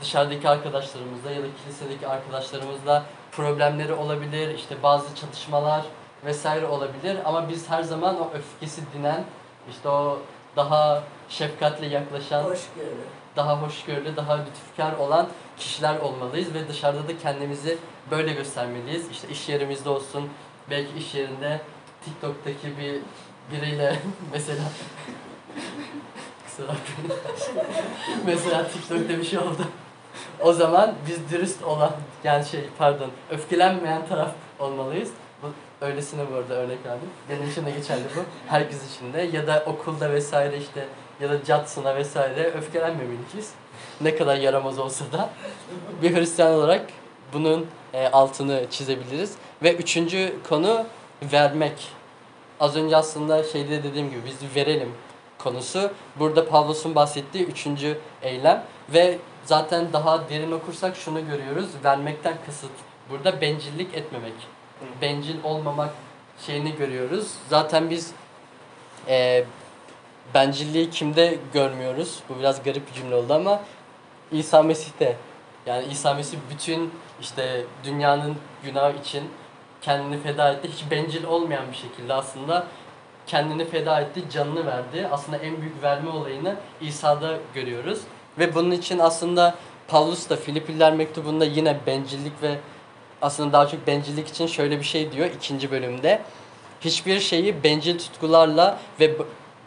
dışarıdaki 0.00 0.48
arkadaşlarımızla 0.48 1.30
ya 1.30 1.42
da 1.42 1.46
kilisedeki 1.64 2.08
arkadaşlarımızla 2.08 3.02
problemleri 3.32 3.92
olabilir. 3.92 4.54
işte 4.54 4.82
bazı 4.82 5.14
çatışmalar 5.14 5.82
vesaire 6.24 6.66
olabilir. 6.66 7.18
Ama 7.24 7.48
biz 7.48 7.70
her 7.70 7.82
zaman 7.82 8.20
o 8.20 8.30
öfkesi 8.34 8.82
dinen, 8.94 9.24
işte 9.70 9.88
o 9.88 10.18
daha 10.56 11.02
şefkatle 11.28 11.86
yaklaşan, 11.86 12.42
Hoşgörü. 12.42 13.21
Daha 13.36 13.62
hoşgörülü, 13.62 14.16
daha 14.16 14.38
lütufkar 14.38 14.92
olan 14.92 15.28
kişiler 15.58 15.98
olmalıyız 15.98 16.54
ve 16.54 16.68
dışarıda 16.68 17.08
da 17.08 17.18
kendimizi 17.18 17.78
böyle 18.10 18.32
göstermeliyiz. 18.32 19.10
İşte 19.10 19.28
iş 19.28 19.48
yerimizde 19.48 19.88
olsun, 19.88 20.28
belki 20.70 20.98
iş 20.98 21.14
yerinde 21.14 21.60
TikTok'taki 22.04 22.78
bir 22.78 23.00
biriyle 23.52 23.98
mesela 24.32 24.62
kusura 26.44 26.72
mesela 28.26 28.68
TikTok'ta 28.68 29.18
bir 29.18 29.24
şey 29.24 29.38
oldu. 29.38 29.66
O 30.40 30.52
zaman 30.52 30.94
biz 31.08 31.30
dürüst 31.30 31.62
olan 31.62 31.92
yani 32.24 32.44
şey 32.44 32.60
pardon 32.78 33.10
öfkelenmeyen 33.30 34.06
taraf 34.06 34.30
olmalıyız. 34.58 35.10
Bu 35.42 35.46
öylesine 35.80 36.22
bu 36.32 36.34
arada 36.34 36.54
örnek 36.54 36.78
aldım. 36.86 37.08
Benim 37.30 37.50
için 37.50 37.66
de 37.66 37.70
geçerli 37.70 38.02
bu. 38.16 38.20
Herkes 38.48 38.94
için 38.94 39.12
de 39.12 39.20
ya 39.20 39.46
da 39.46 39.62
okulda 39.66 40.12
vesaire 40.12 40.58
işte 40.58 40.86
ya 41.20 41.30
da 41.30 41.44
catsına 41.44 41.96
vesaire 41.96 42.52
öfkelenmemeliyiz. 42.52 43.50
Ne 44.00 44.16
kadar 44.16 44.36
yaramaz 44.36 44.78
olsa 44.78 45.04
da 45.12 45.30
bir 46.02 46.16
Hristiyan 46.16 46.52
olarak 46.52 46.86
bunun 47.32 47.66
e, 47.94 48.08
altını 48.08 48.64
çizebiliriz. 48.70 49.34
Ve 49.62 49.74
üçüncü 49.74 50.32
konu 50.48 50.84
vermek. 51.32 51.88
Az 52.60 52.76
önce 52.76 52.96
aslında 52.96 53.44
şeyde 53.44 53.82
dediğim 53.82 54.10
gibi 54.10 54.20
biz 54.26 54.56
verelim 54.56 54.92
konusu. 55.38 55.90
Burada 56.18 56.48
Pavlos'un 56.48 56.94
bahsettiği 56.94 57.44
üçüncü 57.44 57.98
eylem 58.22 58.64
ve 58.88 59.18
zaten 59.44 59.92
daha 59.92 60.28
derin 60.28 60.52
okursak 60.52 60.96
şunu 60.96 61.26
görüyoruz. 61.26 61.66
Vermekten 61.84 62.34
kasıt 62.46 62.70
burada 63.10 63.40
bencillik 63.40 63.94
etmemek. 63.94 64.32
Bencil 65.02 65.44
olmamak 65.44 65.90
şeyini 66.46 66.76
görüyoruz. 66.76 67.34
Zaten 67.50 67.90
biz 67.90 68.12
e, 69.08 69.44
bencilliği 70.34 70.90
kimde 70.90 71.38
görmüyoruz? 71.52 72.18
Bu 72.28 72.38
biraz 72.38 72.62
garip 72.62 72.88
bir 72.88 72.94
cümle 72.94 73.14
oldu 73.14 73.34
ama 73.34 73.60
İsa 74.32 74.62
Mesih'te. 74.62 75.16
Yani 75.66 75.84
İsa 75.90 76.14
Mesih 76.14 76.38
bütün 76.50 76.90
işte 77.20 77.64
dünyanın 77.84 78.36
günahı 78.64 78.92
için 78.96 79.24
kendini 79.82 80.22
feda 80.22 80.52
etti. 80.52 80.68
Hiç 80.72 80.90
bencil 80.90 81.24
olmayan 81.24 81.64
bir 81.70 81.76
şekilde 81.76 82.14
aslında 82.14 82.66
kendini 83.26 83.64
feda 83.64 84.00
etti, 84.00 84.22
canını 84.32 84.66
verdi. 84.66 85.08
Aslında 85.12 85.38
en 85.38 85.60
büyük 85.60 85.82
verme 85.82 86.10
olayını 86.10 86.56
İsa'da 86.80 87.38
görüyoruz. 87.54 88.00
Ve 88.38 88.54
bunun 88.54 88.70
için 88.70 88.98
aslında 88.98 89.54
Pavlus 89.88 90.30
da 90.30 90.36
Filipiller 90.36 90.92
mektubunda 90.92 91.44
yine 91.44 91.76
bencillik 91.86 92.42
ve 92.42 92.58
aslında 93.22 93.52
daha 93.52 93.68
çok 93.68 93.86
bencillik 93.86 94.28
için 94.28 94.46
şöyle 94.46 94.78
bir 94.78 94.84
şey 94.84 95.12
diyor 95.12 95.30
ikinci 95.36 95.70
bölümde. 95.70 96.22
Hiçbir 96.80 97.20
şeyi 97.20 97.64
bencil 97.64 97.98
tutkularla 97.98 98.78
ve 99.00 99.14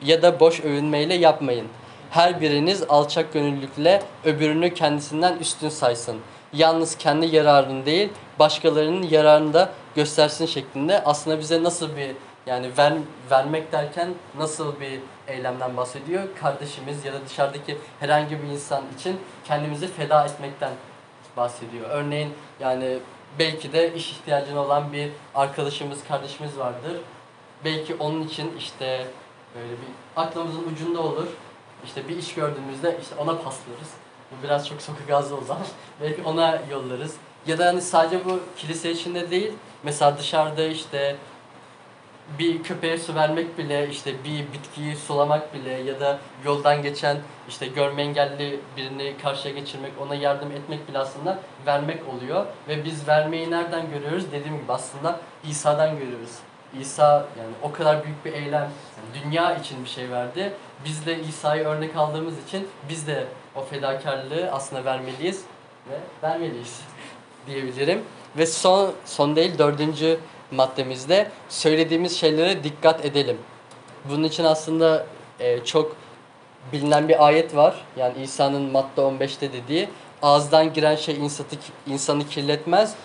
ya 0.01 0.21
da 0.21 0.39
boş 0.39 0.59
övünmeyle 0.59 1.13
yapmayın. 1.13 1.67
Her 2.09 2.41
biriniz 2.41 2.83
alçak 2.89 3.33
gönüllülükle 3.33 4.03
öbürünü 4.25 4.73
kendisinden 4.73 5.37
üstün 5.37 5.69
saysın. 5.69 6.17
Yalnız 6.53 6.97
kendi 6.97 7.35
yararını 7.35 7.85
değil, 7.85 8.09
başkalarının 8.39 9.03
yararını 9.03 9.53
da 9.53 9.69
göstersin 9.95 10.45
şeklinde 10.45 11.03
aslında 11.03 11.39
bize 11.39 11.63
nasıl 11.63 11.95
bir 11.97 12.11
yani 12.45 12.71
ver, 12.77 12.93
vermek 13.31 13.71
derken 13.71 14.09
nasıl 14.37 14.79
bir 14.79 14.99
eylemden 15.27 15.77
bahsediyor? 15.77 16.23
Kardeşimiz 16.41 17.05
ya 17.05 17.13
da 17.13 17.17
dışarıdaki 17.25 17.77
herhangi 17.99 18.43
bir 18.43 18.47
insan 18.47 18.83
için 18.99 19.17
kendimizi 19.45 19.87
feda 19.87 20.25
etmekten 20.25 20.71
bahsediyor. 21.37 21.89
Örneğin 21.89 22.33
yani 22.59 22.97
belki 23.39 23.73
de 23.73 23.93
iş 23.93 24.11
ihtiyacın 24.11 24.55
olan 24.55 24.93
bir 24.93 25.09
arkadaşımız, 25.35 25.99
kardeşimiz 26.07 26.57
vardır. 26.57 26.97
Belki 27.65 27.95
onun 27.95 28.27
için 28.27 28.57
işte 28.57 29.07
böyle 29.55 29.71
bir 29.71 30.21
aklımızın 30.21 30.63
ucunda 30.73 31.01
olur. 31.01 31.27
İşte 31.85 32.07
bir 32.07 32.17
iş 32.17 32.33
gördüğümüzde 32.33 32.97
işte 33.01 33.15
ona 33.15 33.37
paslarız. 33.37 33.91
Bu 34.31 34.43
biraz 34.43 34.67
çok 34.67 34.81
sokak 34.81 35.09
ağzı 35.09 35.35
oldu 35.35 35.45
ama 35.49 35.65
belki 36.01 36.21
ona 36.23 36.61
yollarız. 36.71 37.15
Ya 37.47 37.57
da 37.57 37.65
hani 37.65 37.81
sadece 37.81 38.25
bu 38.25 38.39
kilise 38.57 38.91
içinde 38.91 39.31
değil. 39.31 39.53
Mesela 39.83 40.17
dışarıda 40.17 40.63
işte 40.63 41.15
bir 42.39 42.63
köpeğe 42.63 42.97
su 42.97 43.15
vermek 43.15 43.57
bile 43.57 43.89
işte 43.89 44.23
bir 44.23 44.53
bitkiyi 44.53 44.95
sulamak 44.95 45.53
bile 45.53 45.71
ya 45.71 45.99
da 45.99 46.19
yoldan 46.45 46.81
geçen 46.81 47.17
işte 47.49 47.67
görme 47.67 48.01
engelli 48.01 48.59
birini 48.77 49.15
karşıya 49.23 49.53
geçirmek 49.53 49.91
ona 50.01 50.15
yardım 50.15 50.51
etmek 50.51 50.87
bile 50.87 50.99
aslında 50.99 51.39
vermek 51.65 52.01
oluyor 52.09 52.45
ve 52.67 52.85
biz 52.85 53.07
vermeyi 53.07 53.51
nereden 53.51 53.89
görüyoruz 53.89 54.31
dediğim 54.31 54.57
gibi 54.57 54.73
aslında 54.73 55.19
İsa'dan 55.49 55.99
görüyoruz. 55.99 56.39
İsa 56.79 57.25
yani 57.39 57.53
o 57.63 57.71
kadar 57.71 58.03
büyük 58.03 58.25
bir 58.25 58.33
eylem 58.33 58.69
yani 58.97 59.23
dünya 59.23 59.55
için 59.55 59.83
bir 59.83 59.89
şey 59.89 60.11
verdi. 60.11 60.53
Biz 60.85 61.05
de 61.05 61.19
İsa'yı 61.21 61.63
örnek 61.63 61.95
aldığımız 61.95 62.33
için 62.47 62.67
biz 62.89 63.07
de 63.07 63.25
o 63.55 63.61
fedakarlığı 63.61 64.51
aslında 64.51 64.85
vermeliyiz 64.85 65.41
ve 65.89 66.27
vermeliyiz 66.27 66.81
diyebilirim. 67.47 68.01
Ve 68.37 68.45
son 68.45 68.91
son 69.05 69.35
değil 69.35 69.57
dördüncü 69.57 70.19
maddemizde 70.51 71.31
söylediğimiz 71.49 72.17
şeylere 72.17 72.63
dikkat 72.63 73.05
edelim. 73.05 73.37
Bunun 74.09 74.23
için 74.23 74.43
aslında 74.43 75.05
e, 75.39 75.65
çok 75.65 75.95
bilinen 76.73 77.07
bir 77.07 77.25
ayet 77.25 77.55
var. 77.55 77.85
Yani 77.97 78.23
İsa'nın 78.23 78.71
madde 78.71 79.01
15'te 79.01 79.53
dediği 79.53 79.89
ağızdan 80.21 80.73
giren 80.73 80.95
şey 80.95 81.15
insanı, 81.15 81.47
insanı 81.87 82.27
kirletmez. 82.27 82.95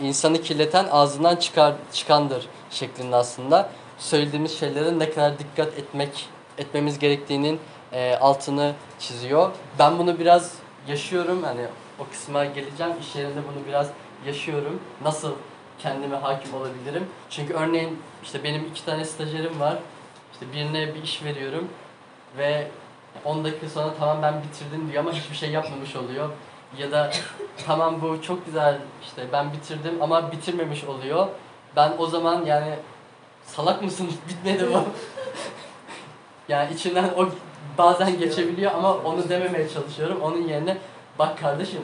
insanı 0.00 0.42
kirleten 0.42 0.86
ağzından 0.90 1.36
çıkar 1.36 1.74
çıkandır 1.92 2.48
şeklinde 2.70 3.16
aslında 3.16 3.70
söylediğimiz 3.98 4.58
şeylere 4.58 4.98
ne 4.98 5.10
kadar 5.10 5.38
dikkat 5.38 5.78
etmek 5.78 6.28
etmemiz 6.58 6.98
gerektiğinin 6.98 7.60
e, 7.92 8.16
altını 8.16 8.74
çiziyor. 8.98 9.50
Ben 9.78 9.98
bunu 9.98 10.18
biraz 10.18 10.54
yaşıyorum. 10.88 11.42
Hani 11.42 11.66
o 11.98 12.04
kısma 12.10 12.44
geleceğim. 12.44 12.92
İş 13.00 13.16
yerinde 13.16 13.38
bunu 13.38 13.66
biraz 13.66 13.90
yaşıyorum. 14.26 14.80
Nasıl 15.02 15.32
kendime 15.78 16.16
hakim 16.16 16.54
olabilirim? 16.54 17.06
Çünkü 17.30 17.54
örneğin 17.54 18.02
işte 18.22 18.44
benim 18.44 18.64
iki 18.66 18.84
tane 18.84 19.04
stajyerim 19.04 19.60
var. 19.60 19.76
İşte 20.32 20.52
birine 20.52 20.94
bir 20.94 21.02
iş 21.02 21.24
veriyorum 21.24 21.68
ve 22.38 22.68
10 23.24 23.44
dakika 23.44 23.68
sonra 23.68 23.94
tamam 23.98 24.18
ben 24.22 24.42
bitirdim 24.42 24.92
diyor 24.92 25.04
ama 25.04 25.12
hiçbir 25.12 25.36
şey 25.36 25.50
yapmamış 25.50 25.96
oluyor. 25.96 26.30
Ya 26.78 26.92
da 26.92 27.10
tamam 27.66 28.00
bu 28.02 28.22
çok 28.22 28.46
güzel 28.46 28.78
işte 29.02 29.22
ben 29.32 29.52
bitirdim 29.52 30.02
ama 30.02 30.32
bitirmemiş 30.32 30.84
oluyor. 30.84 31.28
Ben 31.76 31.92
o 31.98 32.06
zaman 32.06 32.44
yani 32.44 32.74
salak 33.46 33.82
mısın 33.82 34.08
bitmedi 34.28 34.68
bu. 34.74 34.82
yani 36.48 36.74
içinden 36.74 37.10
o 37.16 37.28
bazen 37.78 38.18
geçebiliyor 38.18 38.72
ama 38.74 38.94
onu 38.94 39.28
dememeye 39.28 39.68
çalışıyorum. 39.68 40.20
Onun 40.22 40.48
yerine 40.48 40.76
bak 41.18 41.38
kardeşim 41.38 41.82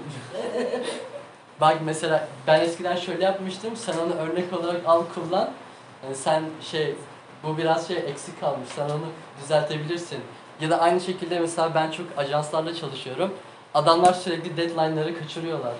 Bak 1.60 1.78
mesela 1.84 2.28
ben 2.46 2.60
eskiden 2.60 2.96
şöyle 2.96 3.24
yapmıştım. 3.24 3.76
Sen 3.76 3.94
onu 3.98 4.14
örnek 4.14 4.52
olarak 4.52 4.80
al 4.86 5.02
kullan. 5.14 5.50
Yani 6.04 6.16
sen 6.16 6.42
şey 6.62 6.94
bu 7.44 7.58
biraz 7.58 7.88
şey 7.88 7.96
eksik 7.96 8.40
kalmış. 8.40 8.68
Sen 8.68 8.84
onu 8.84 9.06
düzeltebilirsin. 9.42 10.18
Ya 10.60 10.70
da 10.70 10.80
aynı 10.80 11.00
şekilde 11.00 11.40
mesela 11.40 11.74
ben 11.74 11.90
çok 11.90 12.06
ajanslarla 12.16 12.74
çalışıyorum. 12.74 13.34
Adamlar 13.74 14.12
sürekli 14.12 14.56
deadline'ları 14.56 15.18
kaçırıyorlar. 15.18 15.72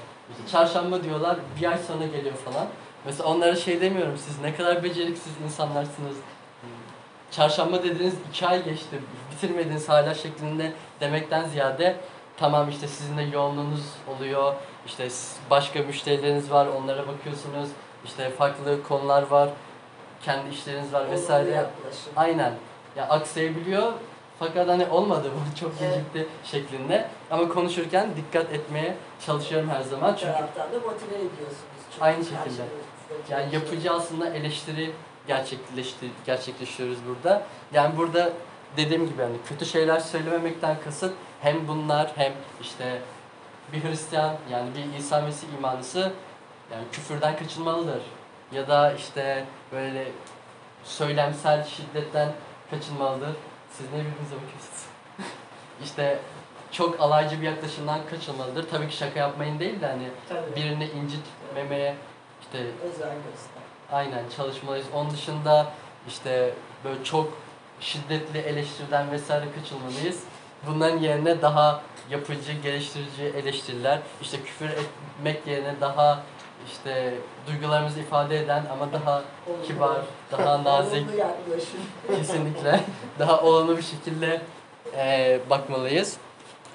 Çarşamba 0.53 1.05
diyorlar, 1.05 1.37
bir 1.61 1.71
ay 1.71 1.79
sonra 1.79 2.07
geliyor 2.07 2.35
falan. 2.35 2.67
Mesela 3.05 3.29
onlara 3.29 3.57
şey 3.57 3.81
demiyorum, 3.81 4.19
siz 4.19 4.41
ne 4.41 4.55
kadar 4.55 4.85
beceriksiz 4.85 5.33
insanlarsınız. 5.45 6.17
Çarşamba 7.31 7.83
dediniz 7.83 8.15
iki 8.31 8.47
ay 8.47 8.65
geçti, 8.65 8.99
bitirmediniz 9.33 9.89
hala 9.89 10.15
şeklinde 10.15 10.73
demekten 11.01 11.45
ziyade 11.45 11.97
tamam 12.37 12.69
işte 12.69 12.89
sizin 12.89 13.17
de 13.17 13.23
yoğunluğunuz 13.23 13.85
oluyor, 14.17 14.55
işte 14.87 15.09
başka 15.51 15.83
müşterileriniz 15.83 16.51
var, 16.51 16.67
onlara 16.67 17.09
bakıyorsunuz, 17.09 17.69
işte 18.05 18.31
farklı 18.31 18.83
konular 18.83 19.23
var, 19.23 19.49
kendi 20.23 20.55
işleriniz 20.55 20.93
var 20.93 21.11
vesaire. 21.11 21.67
Aynen. 22.17 22.53
Ya 22.97 23.09
aksayabiliyor 23.09 23.93
fakat 24.39 24.69
hani 24.69 24.87
olmadı 24.87 25.31
bu 25.35 25.57
çok 25.61 25.73
Evet. 25.83 25.95
gecikti 25.95 26.27
şeklinde. 26.45 27.09
Ama 27.31 27.49
konuşurken 27.49 28.09
dikkat 28.17 28.53
etmeye 28.53 28.97
çalışıyorum 29.27 29.71
her 29.71 29.83
zaman. 29.83 30.13
Bir 30.13 30.19
Çünkü 30.19 30.33
taraftan 30.33 30.73
da 30.73 30.77
motive 30.87 31.15
ediyorsunuz. 31.15 31.57
Çünkü 31.93 32.05
Aynı 32.05 32.25
şekilde. 32.25 32.63
Yani 33.31 33.55
yapıcı 33.55 33.93
aslında 33.93 34.35
eleştiri 34.35 34.91
gerçekleştir 35.27 36.11
gerçekleştiriyoruz 36.27 36.99
burada. 37.09 37.43
Yani 37.73 37.97
burada 37.97 38.33
dediğim 38.77 39.09
gibi 39.09 39.23
hani 39.23 39.37
kötü 39.49 39.67
şeyler 39.67 40.01
söylememekten 40.01 40.77
kasıt 40.85 41.15
hem 41.41 41.69
bunlar 41.69 42.13
hem 42.17 42.33
işte 42.61 42.99
bir 43.73 43.85
Hristiyan 43.85 44.37
yani 44.51 44.71
bir 44.77 44.99
İsa 44.99 45.21
Mesih 45.21 45.47
imanlısı 45.59 46.13
yani 46.73 46.85
küfürden 46.93 47.37
kaçınmalıdır. 47.37 48.03
Ya 48.53 48.69
da 48.69 48.93
işte 48.93 49.45
böyle 49.73 50.09
söylemsel 50.85 51.65
şiddetten 51.65 52.33
kaçınmalıdır. 52.71 53.37
Siz 53.71 53.87
ne 53.87 53.99
birbirinize 53.99 54.35
bakıyorsunuz? 54.35 54.85
işte 55.85 56.19
çok 56.73 57.01
alaycı 57.01 57.41
bir 57.41 57.47
yaklaşımdan 57.47 58.01
kaçınmalıdır. 58.11 58.69
Tabii 58.71 58.89
ki 58.89 58.97
şaka 58.97 59.21
yapmayın 59.21 59.59
değil 59.59 59.81
de 59.81 59.87
hani 59.87 60.09
Tabii. 60.29 60.57
birini 60.57 60.85
incitmemeye 60.85 61.95
işte 62.53 62.65
Özen 62.87 63.15
göster. 63.15 63.63
aynen 63.93 64.23
çalışmalıyız. 64.37 64.87
Onun 64.95 65.11
dışında 65.11 65.67
işte 66.09 66.51
böyle 66.85 67.05
çok 67.05 67.33
şiddetli 67.81 68.39
eleştiriden 68.39 69.11
vesaire 69.11 69.45
kaçınmalıyız. 69.61 70.21
Bunların 70.67 70.99
yerine 70.99 71.43
daha 71.43 71.83
yapıcı, 72.11 72.53
geliştirici 72.63 73.23
eleştiriler, 73.25 73.99
işte 74.23 74.37
küfür 74.43 74.69
etmek 74.71 75.47
yerine 75.47 75.75
daha 75.81 76.23
işte 76.73 77.15
duygularımızı 77.47 78.01
ifade 78.01 78.39
eden 78.39 78.63
ama 78.73 78.93
daha 78.93 79.23
Olumlu. 79.49 79.67
kibar, 79.67 79.97
daha 80.33 80.65
nazik, 80.65 81.07
kesinlikle 82.17 82.81
daha 83.19 83.41
olumlu 83.43 83.77
bir 83.77 83.83
şekilde 83.83 84.41
eee, 84.97 85.41
bakmalıyız. 85.51 86.17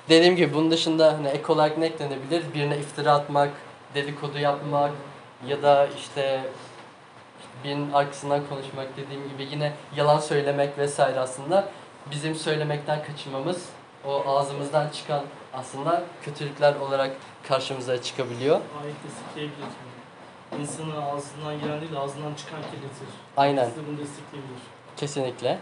Dediğim 0.09 0.35
gibi 0.35 0.53
bunun 0.53 0.71
dışında 0.71 1.13
hani 1.13 1.27
ek 1.27 1.43
olarak 1.53 1.77
ne 1.77 1.85
eklenebilir? 1.85 2.43
Birine 2.53 2.77
iftira 2.77 3.11
atmak, 3.13 3.49
dedikodu 3.95 4.39
yapmak 4.39 4.91
ya 5.47 5.63
da 5.63 5.87
işte 5.87 6.41
birinin 7.63 7.93
arkasından 7.93 8.41
konuşmak 8.49 8.97
dediğim 8.97 9.29
gibi 9.29 9.43
yine 9.51 9.73
yalan 9.95 10.19
söylemek 10.19 10.77
vesaire 10.77 11.19
aslında 11.19 11.69
bizim 12.11 12.35
söylemekten 12.35 13.03
kaçınmamız 13.03 13.65
o 14.05 14.23
ağzımızdan 14.29 14.89
çıkan 14.89 15.23
aslında 15.53 16.03
kötülükler 16.21 16.75
olarak 16.75 17.11
karşımıza 17.47 18.01
çıkabiliyor. 18.01 18.59
Ayette 18.83 19.07
sikleyebilir. 19.27 19.67
İnsanın 20.59 21.01
ağzından 21.01 21.59
gelen 21.59 21.81
değil, 21.81 21.97
ağzından 21.97 22.33
çıkan 22.33 22.61
kirletir. 22.61 23.07
Aynen. 23.37 23.65
Siz 23.65 23.75
de 23.75 23.87
bunu 23.87 23.97
destekleyebilir. 23.97 24.59
Kesinlikle. 24.97 25.59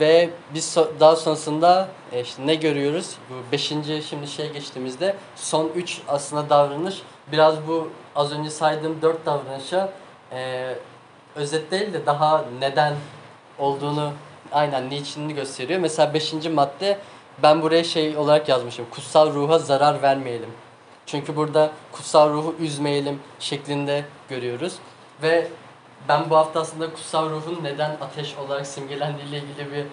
Ve 0.00 0.30
biz 0.54 0.76
so- 0.76 1.00
daha 1.00 1.16
sonrasında 1.16 1.88
e, 2.12 2.20
işte 2.20 2.46
ne 2.46 2.54
görüyoruz? 2.54 3.16
Bu 3.30 3.52
beşinci 3.52 4.02
şimdi 4.02 4.26
şey 4.26 4.52
geçtiğimizde 4.52 5.16
son 5.36 5.68
üç 5.68 6.00
aslında 6.08 6.50
davranış 6.50 7.02
biraz 7.32 7.66
bu 7.68 7.90
az 8.16 8.32
önce 8.32 8.50
saydığım 8.50 9.02
dört 9.02 9.26
davranışa 9.26 9.92
e, 10.32 10.74
özet 11.34 11.70
değil 11.70 11.92
de 11.92 12.06
daha 12.06 12.44
neden 12.60 12.94
olduğunu 13.58 14.12
aynen 14.52 14.90
niçinini 14.90 15.34
gösteriyor. 15.34 15.80
Mesela 15.80 16.14
beşinci 16.14 16.48
madde 16.48 16.98
ben 17.42 17.62
buraya 17.62 17.84
şey 17.84 18.16
olarak 18.16 18.48
yazmışım. 18.48 18.86
Kutsal 18.90 19.34
ruha 19.34 19.58
zarar 19.58 20.02
vermeyelim. 20.02 20.50
Çünkü 21.06 21.36
burada 21.36 21.70
kutsal 21.92 22.32
ruhu 22.32 22.54
üzmeyelim 22.60 23.20
şeklinde 23.38 24.04
görüyoruz. 24.28 24.78
Ve 25.22 25.48
ben 26.08 26.30
bu 26.30 26.36
hafta 26.36 26.60
aslında 26.60 26.90
kutsal 26.90 27.30
ruhun 27.30 27.64
neden 27.64 27.96
ateş 28.00 28.36
olarak 28.36 28.66
simgelendiği 28.66 29.28
ile 29.28 29.38
ilgili 29.38 29.72
bir 29.72 29.86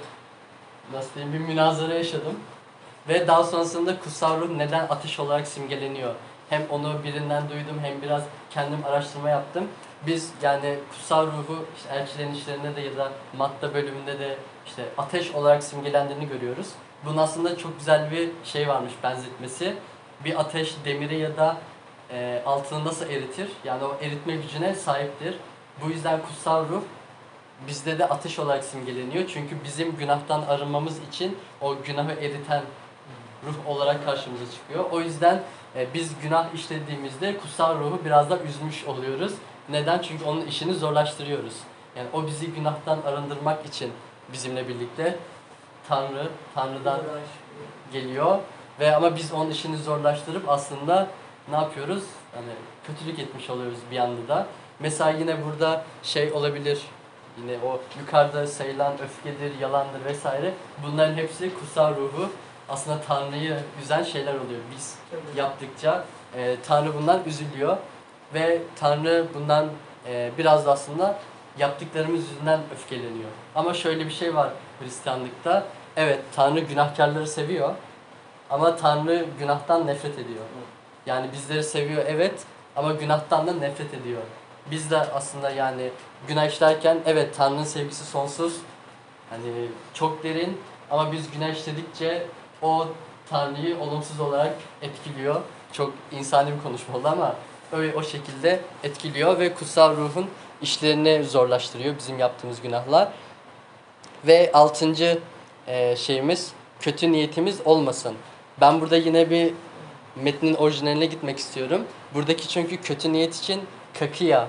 nasıl 0.94 1.16
diyeyim 1.16 1.34
bir 1.34 1.40
münazara 1.40 1.94
yaşadım. 1.94 2.40
Ve 3.08 3.28
daha 3.28 3.44
sonrasında 3.44 4.00
kutsal 4.00 4.40
ruh 4.40 4.50
neden 4.50 4.88
ateş 4.90 5.20
olarak 5.20 5.48
simgeleniyor? 5.48 6.16
Hem 6.50 6.62
onu 6.70 7.04
birinden 7.04 7.50
duydum 7.50 7.80
hem 7.82 8.02
biraz 8.02 8.24
kendim 8.50 8.86
araştırma 8.86 9.30
yaptım. 9.30 9.68
Biz 10.08 10.32
yani 10.42 10.80
kutsal 10.92 11.28
ruhu 11.28 11.66
işte 11.78 11.96
elçilerin 11.96 12.34
işlerinde 12.34 12.76
de 12.76 12.82
ya 12.82 12.98
da 12.98 13.12
madde 13.38 13.74
bölümünde 13.74 14.20
de 14.20 14.38
işte 14.66 14.84
ateş 14.98 15.32
olarak 15.32 15.64
simgelendiğini 15.64 16.28
görüyoruz. 16.28 16.68
Bunun 17.06 17.18
aslında 17.18 17.58
çok 17.58 17.80
güzel 17.80 18.12
bir 18.12 18.30
şey 18.44 18.68
varmış 18.68 18.94
benzetmesi. 19.04 19.76
Bir 20.26 20.40
ateş 20.40 20.76
demiri 20.86 21.20
ya 21.20 21.38
da 21.38 21.58
e, 22.12 22.42
altını 22.46 22.86
nasıl 22.86 23.06
eritir? 23.06 23.50
Yani 23.64 23.84
o 23.84 23.98
eritme 24.02 24.36
gücüne 24.36 24.76
sahiptir. 24.76 25.36
Bu 25.84 25.90
yüzden 25.90 26.22
kutsal 26.22 26.70
ruh 26.70 26.82
bizde 27.68 28.00
de 28.00 28.06
ateş 28.06 28.40
olarak 28.40 28.64
simgeleniyor. 28.64 29.28
Çünkü 29.34 29.64
bizim 29.64 29.98
günahtan 29.98 30.42
arınmamız 30.42 31.00
için 31.10 31.38
o 31.62 31.76
günahı 31.86 32.12
eriten 32.12 32.62
ruh 33.46 33.68
olarak 33.68 34.06
karşımıza 34.06 34.52
çıkıyor. 34.52 34.86
O 34.92 35.02
yüzden 35.02 35.44
e, 35.76 35.94
biz 35.94 36.12
günah 36.22 36.54
işlediğimizde 36.54 37.38
kutsal 37.38 37.80
ruhu 37.80 38.00
biraz 38.06 38.30
da 38.30 38.40
üzmüş 38.40 38.84
oluyoruz. 38.84 39.34
Neden? 39.70 40.00
Çünkü 40.02 40.26
onun 40.26 40.46
işini 40.46 40.74
zorlaştırıyoruz. 40.74 41.54
Yani 41.98 42.08
o 42.14 42.28
bizi 42.28 42.48
günahtan 42.48 43.02
arındırmak 43.02 43.66
için 43.66 43.92
bizimle 44.34 44.68
birlikte 44.68 45.18
Tanrı, 45.88 46.30
Tanrı'dan 46.56 47.00
geliyor 47.94 48.40
ve 48.80 48.96
ama 48.96 49.16
biz 49.16 49.34
onun 49.34 49.52
işini 49.52 49.78
zorlaştırıp 49.78 50.50
aslında 50.50 51.08
ne 51.50 51.56
yapıyoruz? 51.56 52.04
Hani 52.36 52.54
kötülük 52.88 53.20
etmiş 53.20 53.50
oluyoruz 53.50 53.80
bir 53.92 53.98
anda 53.98 54.28
da. 54.28 54.48
Mesela 54.80 55.10
yine 55.10 55.46
burada 55.46 55.84
şey 56.04 56.32
olabilir. 56.32 56.82
Yine 57.38 57.58
o 57.66 57.82
yukarıda 58.00 58.48
sayılan 58.48 58.94
öfkedir, 58.94 59.60
yalandır 59.60 60.06
vesaire. 60.06 60.54
Bunların 60.86 61.16
hepsi 61.16 61.54
kutsal 61.54 61.96
ruhu 61.96 62.30
aslında 62.70 63.02
Tanrı'yı 63.08 63.60
üzen 63.84 64.04
şeyler 64.04 64.34
oluyor. 64.34 64.60
Biz 64.76 64.96
Tabii. 65.12 65.40
yaptıkça 65.40 66.06
e, 66.36 66.56
Tanrı 66.68 66.96
bundan 66.96 67.24
üzülüyor 67.26 67.78
ve 68.34 68.62
Tanrı 68.76 69.28
bundan 69.34 69.70
e, 70.08 70.32
biraz 70.38 70.66
da 70.66 70.72
aslında 70.72 71.20
yaptıklarımız 71.58 72.22
yüzünden 72.22 72.60
öfkeleniyor. 72.74 73.30
Ama 73.56 73.74
şöyle 73.74 74.06
bir 74.06 74.12
şey 74.12 74.36
var 74.36 74.50
Hristiyanlıkta. 74.80 75.64
Evet 75.96 76.20
Tanrı 76.36 76.60
günahkarları 76.60 77.28
seviyor 77.28 77.74
ama 78.50 78.76
Tanrı 78.76 79.26
günahtan 79.40 79.88
nefret 79.88 80.14
ediyor. 80.14 80.46
Yani 81.06 81.32
bizleri 81.32 81.64
seviyor 81.64 82.04
evet 82.08 82.44
ama 82.76 82.92
günahtan 82.94 83.48
da 83.48 83.54
nefret 83.54 83.94
ediyor. 83.94 84.22
Biz 84.72 84.92
de 84.92 84.98
aslında 84.98 85.50
yani 85.50 85.90
günah 86.28 86.48
işlerken 86.48 86.98
evet 87.06 87.36
Tanrı'nın 87.38 87.64
sevgisi 87.64 88.06
sonsuz. 88.06 88.58
Hani 89.30 89.68
çok 89.94 90.24
derin 90.24 90.62
ama 90.92 91.12
biz 91.12 91.32
günah 91.32 91.50
işledikçe 91.50 92.28
o 92.64 92.88
Tanrı'yı 93.30 93.80
olumsuz 93.80 94.20
olarak 94.20 94.56
etkiliyor. 94.82 95.42
Çok 95.74 95.94
insani 96.12 96.52
bir 96.58 96.64
konuşma 96.64 96.98
oldu 96.98 97.08
ama 97.08 97.36
öyle 97.72 97.96
o 97.96 98.04
şekilde 98.04 98.60
etkiliyor 98.84 99.40
ve 99.40 99.54
kutsal 99.54 99.98
ruhun 99.98 100.30
işlerini 100.62 101.24
zorlaştırıyor 101.24 101.98
bizim 101.98 102.20
yaptığımız 102.20 102.62
günahlar. 102.62 103.08
Ve 104.28 104.52
altıncı 104.54 105.20
e, 105.68 105.96
şeyimiz 105.96 106.52
kötü 106.80 107.12
niyetimiz 107.12 107.62
olmasın. 107.66 108.16
Ben 108.62 108.82
burada 108.82 108.98
yine 108.98 109.30
bir 109.30 109.54
metnin 110.16 110.54
orijinaline 110.54 111.06
gitmek 111.06 111.38
istiyorum. 111.38 111.82
Buradaki 112.14 112.48
çünkü 112.48 112.82
kötü 112.82 113.14
niyet 113.14 113.36
için 113.36 113.62
kakia 114.00 114.48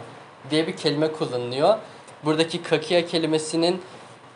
diye 0.50 0.66
bir 0.66 0.76
kelime 0.76 1.12
kullanılıyor. 1.12 1.78
Buradaki 2.24 2.62
kakia 2.62 3.06
kelimesinin 3.06 3.82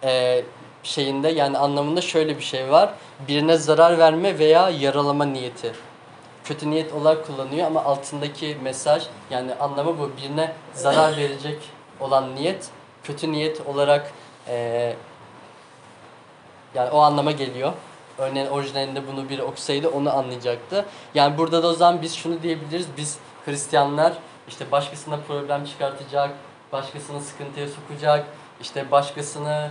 e, 0.04 0.42
şeyinde 0.88 1.28
yani 1.28 1.58
anlamında 1.58 2.00
şöyle 2.00 2.36
bir 2.36 2.42
şey 2.42 2.70
var. 2.70 2.90
Birine 3.28 3.56
zarar 3.56 3.98
verme 3.98 4.38
veya 4.38 4.70
yaralama 4.70 5.24
niyeti. 5.24 5.72
Kötü 6.44 6.70
niyet 6.70 6.92
olarak 6.92 7.26
kullanıyor 7.26 7.66
ama 7.66 7.84
altındaki 7.84 8.56
mesaj 8.62 9.02
yani 9.30 9.54
anlamı 9.54 9.98
bu. 9.98 10.10
Birine 10.16 10.52
zarar 10.74 11.16
verecek 11.16 11.58
olan 12.00 12.34
niyet 12.34 12.70
kötü 13.04 13.32
niyet 13.32 13.66
olarak 13.66 14.12
e, 14.48 14.94
yani 16.74 16.90
o 16.90 16.98
anlama 16.98 17.32
geliyor. 17.32 17.72
Örneğin 18.18 18.46
orijinalinde 18.46 19.06
bunu 19.06 19.28
biri 19.28 19.42
okusaydı 19.42 19.88
onu 19.88 20.16
anlayacaktı. 20.16 20.84
Yani 21.14 21.38
burada 21.38 21.62
da 21.62 21.68
o 21.68 21.72
zaman 21.72 22.02
biz 22.02 22.14
şunu 22.14 22.42
diyebiliriz. 22.42 22.86
Biz 22.96 23.18
Hristiyanlar 23.44 24.12
işte 24.48 24.72
başkasına 24.72 25.18
problem 25.28 25.64
çıkartacak, 25.64 26.30
başkasını 26.72 27.20
sıkıntıya 27.20 27.66
sokacak, 27.68 28.26
işte 28.60 28.90
başkasını 28.90 29.70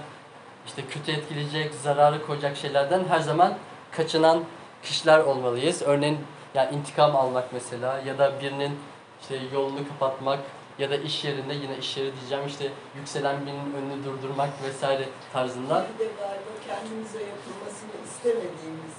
işte 0.67 0.81
kötü 0.85 1.11
etkileyecek, 1.11 1.73
zararı 1.73 2.25
koyacak 2.25 2.57
şeylerden 2.57 3.03
her 3.09 3.19
zaman 3.19 3.53
kaçınan 3.91 4.43
kişiler 4.83 5.19
olmalıyız. 5.19 5.81
Örneğin 5.81 6.17
yani 6.53 6.75
intikam 6.75 7.15
almak 7.15 7.53
mesela 7.53 7.99
ya 8.05 8.17
da 8.17 8.41
birinin 8.41 8.79
işte 9.21 9.39
yolunu 9.53 9.87
kapatmak 9.87 10.39
ya 10.79 10.89
da 10.89 10.95
iş 10.95 11.23
yerinde 11.23 11.53
yine 11.53 11.77
iş 11.77 11.97
yeri 11.97 12.11
diyeceğim 12.19 12.47
işte 12.47 12.71
yükselen 12.95 13.45
birinin 13.45 13.73
önünü 13.73 14.05
durdurmak 14.05 14.49
vesaire 14.63 15.09
tarzında. 15.33 15.85
Bir 15.93 15.99
de 15.99 16.11
galiba 16.19 16.51
kendimize 16.67 17.19
yapılmasını 17.19 17.91
istemediğimiz 18.05 18.95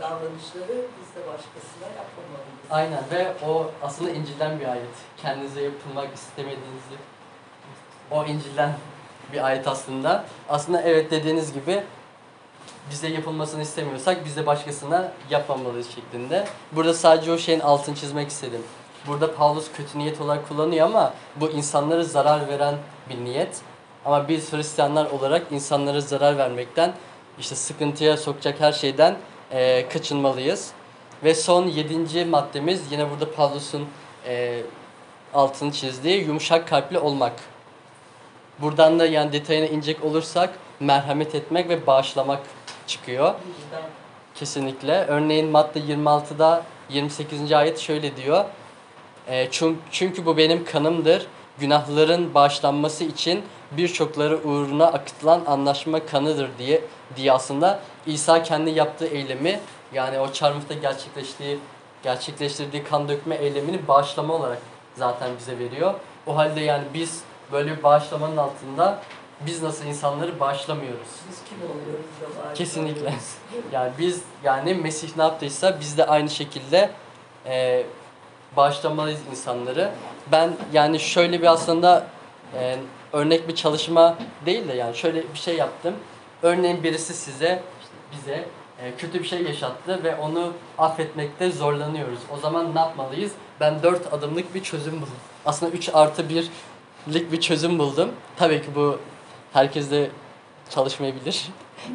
davranışları 0.00 0.86
biz 0.98 1.08
de 1.16 1.26
başkasına 1.28 1.88
yapmamalıyız. 1.96 2.70
Aynen 2.70 3.02
ve 3.12 3.46
o 3.46 3.70
aslında 3.82 4.10
İncil'den 4.10 4.60
bir 4.60 4.66
ayet. 4.66 4.94
Kendinize 5.16 5.62
yapılmak 5.62 6.14
istemediğinizi 6.14 6.96
o 8.10 8.24
İncil'den 8.24 8.72
bir 9.32 9.46
ayet 9.46 9.68
aslında. 9.68 10.24
Aslında 10.48 10.82
evet 10.82 11.10
dediğiniz 11.10 11.52
gibi 11.52 11.82
bize 12.90 13.08
yapılmasını 13.08 13.62
istemiyorsak 13.62 14.24
biz 14.24 14.36
de 14.36 14.46
başkasına 14.46 15.12
yapmamalıyız 15.30 15.90
şeklinde. 15.94 16.46
Burada 16.72 16.94
sadece 16.94 17.32
o 17.32 17.38
şeyin 17.38 17.60
altını 17.60 17.94
çizmek 17.94 18.28
istedim. 18.28 18.62
Burada 19.06 19.34
Paulus 19.34 19.66
kötü 19.76 19.98
niyet 19.98 20.20
olarak 20.20 20.48
kullanıyor 20.48 20.86
ama 20.86 21.12
bu 21.36 21.50
insanlara 21.50 22.02
zarar 22.04 22.48
veren 22.48 22.74
bir 23.10 23.24
niyet. 23.24 23.60
Ama 24.04 24.28
biz 24.28 24.52
Hristiyanlar 24.52 25.06
olarak 25.10 25.42
insanlara 25.50 26.00
zarar 26.00 26.38
vermekten, 26.38 26.92
işte 27.38 27.54
sıkıntıya 27.54 28.16
sokacak 28.16 28.60
her 28.60 28.72
şeyden 28.72 29.16
eee, 29.52 29.88
kaçınmalıyız. 29.88 30.70
Ve 31.24 31.34
son 31.34 31.66
yedinci 31.66 32.24
maddemiz 32.24 32.92
yine 32.92 33.10
burada 33.10 33.32
Paulus'un 33.32 33.86
eee, 34.26 34.62
altını 35.34 35.72
çizdiği 35.72 36.24
yumuşak 36.24 36.68
kalpli 36.68 36.98
olmak. 36.98 37.32
Buradan 38.62 38.98
da 38.98 39.06
yani 39.06 39.32
detayına 39.32 39.66
inecek 39.66 40.04
olursak 40.04 40.50
merhamet 40.80 41.34
etmek 41.34 41.68
ve 41.68 41.86
bağışlamak 41.86 42.40
çıkıyor. 42.86 43.34
Kesinlikle. 44.34 45.04
Örneğin 45.08 45.48
madde 45.48 45.78
26'da 45.78 46.62
28. 46.90 47.52
ayet 47.52 47.78
şöyle 47.78 48.16
diyor. 48.16 48.44
E, 49.28 49.44
çün- 49.50 49.76
çünkü 49.90 50.26
bu 50.26 50.36
benim 50.36 50.64
kanımdır. 50.64 51.26
Günahların 51.58 52.34
bağışlanması 52.34 53.04
için 53.04 53.42
birçokları 53.70 54.36
uğruna 54.44 54.86
akıtılan 54.86 55.42
anlaşma 55.46 56.06
kanıdır 56.06 56.50
diye 56.58 56.80
diye 57.16 57.32
aslında 57.32 57.80
İsa 58.06 58.42
kendi 58.42 58.70
yaptığı 58.70 59.06
eylemi 59.06 59.60
yani 59.94 60.18
o 60.20 60.32
çarmıhta 60.32 60.74
gerçekleştiği 60.74 61.58
gerçekleştirdiği 62.02 62.84
kan 62.84 63.08
dökme 63.08 63.34
eylemini 63.34 63.88
bağışlama 63.88 64.34
olarak 64.34 64.58
zaten 64.96 65.30
bize 65.38 65.58
veriyor. 65.58 65.94
O 66.26 66.36
halde 66.36 66.60
yani 66.60 66.84
biz 66.94 67.22
böyle 67.52 67.76
bir 67.76 67.82
bağışlamanın 67.82 68.36
altında 68.36 68.98
biz 69.46 69.62
nasıl 69.62 69.84
insanları 69.84 70.40
bağışlamıyoruz? 70.40 71.08
Biz 71.30 71.38
kim 71.48 71.58
oluyoruz 71.58 72.48
da? 72.48 72.54
Kesinlikle. 72.54 73.14
Yani 73.72 73.92
biz 73.98 74.22
yani 74.44 74.74
Mesih 74.74 75.16
ne 75.16 75.22
yaptıysa 75.22 75.80
biz 75.80 75.98
de 75.98 76.06
aynı 76.06 76.30
şekilde 76.30 76.90
e, 77.46 77.84
bağışlamalıyız 78.56 79.20
insanları. 79.30 79.90
Ben 80.32 80.52
yani 80.72 81.00
şöyle 81.00 81.42
bir 81.42 81.46
aslında 81.46 82.06
e, 82.54 82.78
örnek 83.12 83.48
bir 83.48 83.54
çalışma 83.54 84.18
değil 84.46 84.68
de 84.68 84.72
yani 84.72 84.96
şöyle 84.96 85.22
bir 85.32 85.38
şey 85.38 85.56
yaptım. 85.56 85.94
Örneğin 86.42 86.82
birisi 86.82 87.14
size 87.14 87.62
bize 88.12 88.44
e, 88.82 88.94
kötü 88.98 89.18
bir 89.18 89.28
şey 89.28 89.42
yaşattı 89.42 90.04
ve 90.04 90.16
onu 90.16 90.52
affetmekte 90.78 91.50
zorlanıyoruz. 91.50 92.18
O 92.34 92.36
zaman 92.36 92.74
ne 92.74 92.78
yapmalıyız? 92.78 93.32
Ben 93.60 93.82
dört 93.82 94.12
adımlık 94.12 94.54
bir 94.54 94.62
çözüm 94.62 94.92
buldum. 94.92 95.14
Aslında 95.46 95.72
3 95.72 95.90
artı 95.94 96.28
1'lik 97.08 97.32
bir 97.32 97.40
çözüm 97.40 97.78
buldum. 97.78 98.08
Tabii 98.36 98.62
ki 98.62 98.68
bu 98.74 98.98
herkeste 99.52 100.10
çalışmayabilir. 100.70 101.48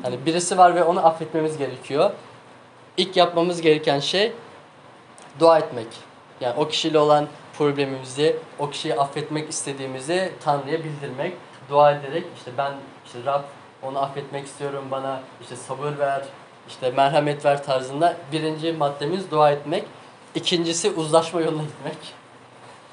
Hani 0.03 0.25
birisi 0.25 0.57
var 0.57 0.75
ve 0.75 0.83
onu 0.83 1.05
affetmemiz 1.05 1.57
gerekiyor. 1.57 2.11
İlk 2.97 3.17
yapmamız 3.17 3.61
gereken 3.61 3.99
şey 3.99 4.33
dua 5.39 5.59
etmek. 5.59 5.87
Yani 6.41 6.59
o 6.59 6.67
kişiyle 6.67 6.99
olan 6.99 7.27
problemimizi, 7.57 8.35
o 8.59 8.69
kişiyi 8.69 8.95
affetmek 8.95 9.49
istediğimizi 9.49 10.31
Tanrı'ya 10.43 10.79
bildirmek. 10.79 11.33
Dua 11.69 11.91
ederek 11.91 12.23
işte 12.37 12.51
ben 12.57 12.73
işte 13.05 13.19
Rab 13.25 13.43
onu 13.83 13.99
affetmek 13.99 14.45
istiyorum 14.45 14.85
bana 14.91 15.21
işte 15.41 15.55
sabır 15.55 15.97
ver, 15.99 16.23
işte 16.67 16.91
merhamet 16.91 17.45
ver 17.45 17.63
tarzında. 17.63 18.17
Birinci 18.31 18.71
maddemiz 18.73 19.31
dua 19.31 19.51
etmek. 19.51 19.83
İkincisi 20.35 20.91
uzlaşma 20.91 21.41
yoluna 21.41 21.63
gitmek. 21.63 21.97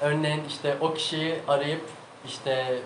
Örneğin 0.01 0.43
işte 0.47 0.77
o 0.81 0.93
kişiyi 0.93 1.35
arayıp 1.47 1.81
işte 2.27 2.79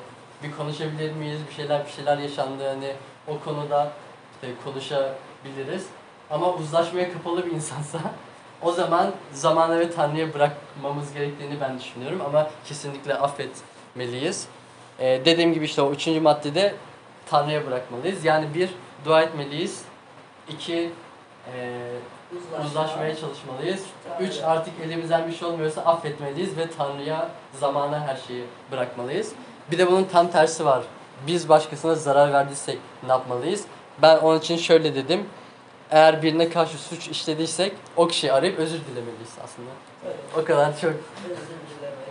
bir 0.44 0.52
konuşabilir 0.52 1.12
miyiz? 1.12 1.40
Bir 1.50 1.54
şeyler 1.54 1.86
bir 1.86 1.92
şeyler 1.92 2.18
yaşandı 2.18 2.68
hani 2.68 2.94
o 3.28 3.40
konuda 3.40 3.92
işte 4.34 4.54
konuşabiliriz. 4.64 5.86
Ama 6.30 6.54
uzlaşmaya 6.54 7.14
kapalı 7.14 7.46
bir 7.46 7.52
insansa 7.52 8.00
o 8.62 8.72
zaman 8.72 9.12
zamana 9.34 9.80
ve 9.80 9.92
Tanrı'ya 9.92 10.34
bırakmamız 10.34 11.14
gerektiğini 11.14 11.62
ben 11.62 11.80
düşünüyorum 11.80 12.22
ama 12.26 12.50
kesinlikle 12.66 13.14
affetmeliyiz. 13.14 14.48
Ee, 15.00 15.22
dediğim 15.26 15.54
gibi 15.54 15.66
işte 15.66 15.82
o 15.82 15.92
üçüncü 15.92 16.20
maddede 16.20 16.76
Tanrı'ya 17.30 17.68
bırakmalıyız. 17.68 18.26
Yani 18.26 18.54
bir, 18.54 18.70
dua 19.06 19.22
etmeliyiz. 19.22 19.82
İki, 20.50 20.90
e, 21.56 21.80
Uzlaşma. 22.38 22.66
uzlaşmaya 22.66 23.16
çalışmalıyız. 23.16 23.84
Tanrı. 24.10 24.24
Üç, 24.24 24.38
artık 24.44 24.74
elimizden 24.86 25.28
bir 25.28 25.34
şey 25.36 25.48
olmuyorsa 25.48 25.82
affetmeliyiz 25.82 26.58
ve 26.58 26.68
Tanrı'ya, 26.78 27.30
zamana 27.60 28.08
her 28.08 28.18
şeyi 28.28 28.44
bırakmalıyız. 28.72 29.32
Bir 29.72 29.78
de 29.78 29.88
bunun 29.88 30.04
tam 30.04 30.32
tersi 30.32 30.66
var. 30.66 30.84
Biz 31.28 31.50
başkasına 31.50 31.96
zarar 31.96 32.34
verdiysek 32.34 32.78
ne 33.04 33.12
yapmalıyız? 33.12 33.66
Ben 34.02 34.18
onun 34.18 34.40
için 34.40 34.58
şöyle 34.58 34.96
dedim. 34.96 35.26
Eğer 35.92 36.24
birine 36.24 36.50
karşı 36.50 36.78
suç 36.78 37.08
işlediysek 37.08 37.74
o 37.98 38.08
kişiyi 38.08 38.34
arayıp 38.34 38.60
özür 38.60 38.80
dilemeliyiz 38.80 39.32
aslında. 39.44 39.70
Evet, 40.06 40.16
O 40.38 40.46
kadar 40.46 40.80
çok 40.80 40.94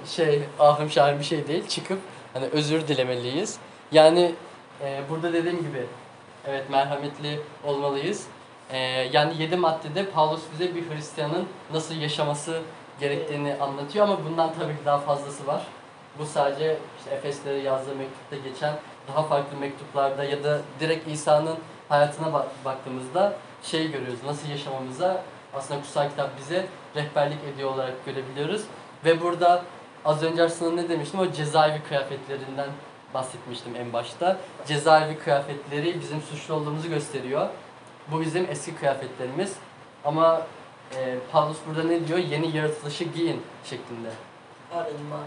şey 0.07 0.43
ahım 0.59 0.91
şahım 0.91 1.19
bir 1.19 1.25
şey 1.25 1.49
değil. 1.49 1.69
Çıkıp 1.69 1.99
hani 2.35 2.47
özür 2.47 2.89
dilemeliyiz. 2.89 3.57
Yani 3.93 4.35
e, 4.83 5.01
burada 5.11 5.33
dediğim 5.33 5.59
gibi 5.59 5.87
evet 6.47 6.71
merhametli 6.71 7.41
olmalıyız. 7.65 8.27
E, 8.71 8.79
yani 9.13 9.43
yedi 9.43 9.57
maddede 9.57 10.11
Paulus 10.11 10.41
bize 10.53 10.75
bir 10.75 10.91
Hristiyanın 10.91 11.49
nasıl 11.73 11.95
yaşaması 11.95 12.61
gerektiğini 13.01 13.57
anlatıyor 13.61 14.05
ama 14.09 14.25
bundan 14.25 14.53
tabii 14.61 14.73
ki 14.73 14.85
daha 14.87 14.99
fazlası 14.99 15.47
var. 15.47 15.63
Bu 16.19 16.27
sadece 16.27 16.77
işte 16.99 17.11
Efeslere 17.15 17.59
yazdığı 17.59 17.95
mektupta 17.97 18.37
geçen 18.49 18.75
daha 19.09 19.23
farklı 19.23 19.57
mektuplarda 19.57 20.25
ya 20.25 20.45
da 20.45 20.61
direkt 20.81 21.09
İsa'nın 21.09 21.57
hayatına 21.89 22.33
bak- 22.33 22.65
baktığımızda 22.65 23.33
şey 23.63 23.91
görüyoruz. 23.93 24.19
Nasıl 24.27 24.49
yaşamamıza 24.49 25.23
aslında 25.55 25.81
kutsal 25.81 26.09
kitap 26.11 26.39
bize 26.39 26.67
rehberlik 26.97 27.39
ediyor 27.55 27.75
olarak 27.75 28.07
görebiliyoruz. 28.07 28.63
Ve 29.05 29.21
burada 29.21 29.63
az 30.05 30.23
önce 30.23 30.43
aslında 30.43 30.83
ne 30.83 30.89
demiştim? 30.89 31.21
O 31.21 31.33
cezaevi 31.33 31.83
kıyafetlerinden 31.89 32.69
bahsetmiştim 33.15 33.77
en 33.77 33.93
başta. 33.93 34.37
Cezaevi 34.67 35.19
kıyafetleri 35.19 36.01
bizim 36.01 36.23
suçlu 36.23 36.55
olduğumuzu 36.55 36.89
gösteriyor. 36.89 37.49
Bu 38.13 38.21
bizim 38.21 38.47
eski 38.51 38.75
kıyafetlerimiz. 38.75 39.53
Ama 40.05 40.43
e, 40.97 41.15
Paulus 41.33 41.57
burada 41.67 41.83
ne 41.83 42.09
diyor? 42.09 42.19
Yeni 42.19 42.57
yaratılışı 42.57 43.05
giyin 43.05 43.43
şeklinde. 43.65 44.09
Arınma. 44.75 45.19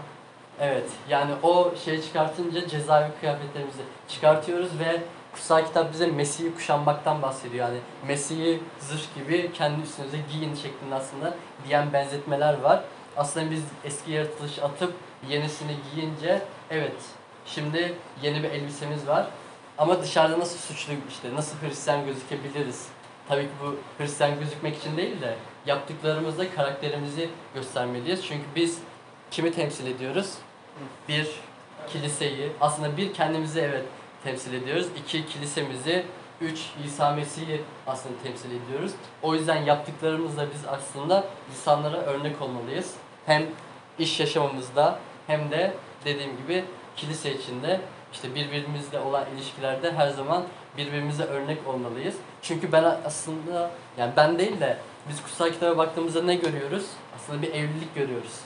Evet 0.60 0.90
yani 1.08 1.32
o 1.42 1.72
şeyi 1.84 2.02
çıkartınca 2.02 2.68
cezaevi 2.68 3.10
kıyafetlerimizi 3.20 3.82
çıkartıyoruz 4.08 4.78
ve 4.78 5.02
kutsal 5.32 5.64
kitap 5.64 5.92
bize 5.92 6.06
Mesih'i 6.06 6.54
kuşanmaktan 6.54 7.22
bahsediyor. 7.22 7.68
Yani 7.68 7.78
Mesih'i 8.06 8.60
zırh 8.80 9.14
gibi 9.14 9.52
kendi 9.52 9.82
üstünüze 9.82 10.18
giyin 10.32 10.54
şeklinde 10.54 10.94
aslında 10.94 11.34
diyen 11.68 11.92
benzetmeler 11.92 12.60
var. 12.60 12.84
Aslında 13.16 13.50
biz 13.50 13.62
eski 13.84 14.12
yaratılışı 14.12 14.64
atıp 14.64 14.94
yenisini 15.28 15.76
giyince 15.94 16.42
evet 16.70 16.96
şimdi 17.46 17.94
yeni 18.22 18.42
bir 18.42 18.50
elbisemiz 18.50 19.06
var. 19.06 19.26
Ama 19.78 20.02
dışarıda 20.02 20.38
nasıl 20.38 20.58
suçlu 20.58 20.92
işte 21.08 21.34
nasıl 21.34 21.56
Hristiyan 21.62 22.06
gözükebiliriz? 22.06 22.88
Tabii 23.28 23.42
ki 23.42 23.48
bu 23.62 23.76
Hristiyan 23.98 24.38
gözükmek 24.40 24.76
için 24.78 24.96
değil 24.96 25.20
de 25.20 25.36
yaptıklarımızda 25.66 26.54
karakterimizi 26.54 27.28
göstermeliyiz. 27.54 28.26
Çünkü 28.26 28.44
biz 28.56 28.78
kimi 29.30 29.52
temsil 29.52 29.86
ediyoruz? 29.86 30.34
Bir 31.08 31.28
kiliseyi, 31.88 32.52
aslında 32.60 32.96
bir 32.96 33.14
kendimizi 33.14 33.60
evet 33.60 33.84
temsil 34.24 34.54
ediyoruz. 34.54 34.86
İki 34.96 35.26
kilisemizi, 35.26 36.06
üç 36.40 36.60
İsa 36.86 37.10
Mesih'i 37.10 37.60
aslında 37.86 38.14
temsil 38.22 38.50
ediyoruz. 38.50 38.92
O 39.22 39.34
yüzden 39.34 39.62
yaptıklarımızla 39.62 40.46
biz 40.54 40.66
aslında 40.68 41.24
insanlara 41.50 41.96
örnek 41.96 42.42
olmalıyız. 42.42 42.94
Hem 43.26 43.46
iş 43.98 44.20
yaşamımızda 44.20 44.98
hem 45.26 45.50
de 45.50 45.74
dediğim 46.04 46.36
gibi 46.36 46.64
kilise 46.96 47.34
içinde 47.34 47.80
işte 48.12 48.34
birbirimizle 48.34 49.00
olan 49.00 49.24
ilişkilerde 49.36 49.92
her 49.92 50.08
zaman 50.08 50.44
birbirimize 50.76 51.24
örnek 51.24 51.58
olmalıyız. 51.68 52.14
Çünkü 52.42 52.72
ben 52.72 52.84
aslında 53.04 53.70
yani 53.98 54.12
ben 54.16 54.38
değil 54.38 54.60
de 54.60 54.78
biz 55.08 55.22
kutsal 55.22 55.50
kitaba 55.50 55.78
baktığımızda 55.78 56.22
ne 56.22 56.34
görüyoruz? 56.34 56.86
Aslında 57.16 57.42
bir 57.42 57.48
evlilik 57.48 57.94
görüyoruz. 57.94 58.40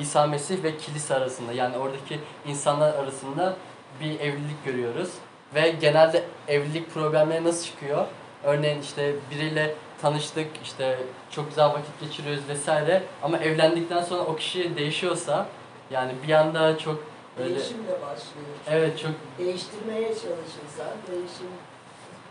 İsa 0.00 0.26
Mesih 0.26 0.62
ve 0.62 0.76
kilise 0.76 1.14
arasında 1.14 1.52
yani 1.52 1.76
oradaki 1.76 2.20
insanlar 2.46 2.94
arasında 2.94 3.56
bir 4.00 4.20
evlilik 4.20 4.64
görüyoruz. 4.64 5.10
Ve 5.54 5.70
genelde 5.70 6.24
evlilik 6.48 6.94
problemleri 6.94 7.44
nasıl 7.44 7.64
çıkıyor? 7.64 8.06
Örneğin 8.44 8.80
işte 8.80 9.12
biriyle 9.30 9.74
tanıştık, 10.02 10.46
işte 10.64 10.98
çok 11.30 11.48
güzel 11.48 11.68
vakit 11.68 12.00
geçiriyoruz 12.00 12.48
vesaire 12.48 13.02
ama 13.22 13.38
evlendikten 13.38 14.02
sonra 14.02 14.22
o 14.22 14.36
kişi 14.36 14.76
değişiyorsa 14.76 15.46
yani 15.90 16.12
bir 16.26 16.32
anda 16.32 16.78
çok 16.78 17.02
öyle 17.38 17.54
Değişimle 17.54 17.92
başlıyor. 17.92 18.46
evet 18.70 18.98
çok 18.98 19.10
Değiştirmeye 19.38 20.08
çalışırsan 20.08 20.92
değişim 21.10 21.46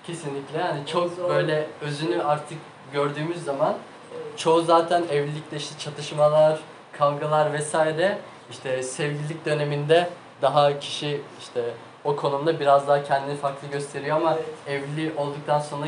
kesinlikle 0.07 0.57
yani 0.59 0.85
çok 0.85 1.13
Zor. 1.13 1.29
böyle 1.29 1.67
özünü 1.81 2.23
artık 2.23 2.57
gördüğümüz 2.93 3.43
zaman 3.43 3.75
evet, 4.15 4.37
çoğu 4.39 4.61
zaten 4.61 5.03
evlilikte 5.11 5.57
işte 5.57 5.79
çatışmalar, 5.79 6.59
kavgalar 6.91 7.53
vesaire 7.53 8.17
işte 8.51 8.83
sevgililik 8.83 9.45
döneminde 9.45 10.09
daha 10.41 10.79
kişi 10.79 11.21
işte 11.39 11.63
o 12.03 12.15
konumda 12.15 12.59
biraz 12.59 12.87
daha 12.87 13.03
kendini 13.03 13.35
farklı 13.37 13.67
gösteriyor 13.67 14.17
ama 14.17 14.33
Evet. 14.67 14.83
evli 14.83 15.13
olduktan 15.17 15.59
sonra 15.59 15.85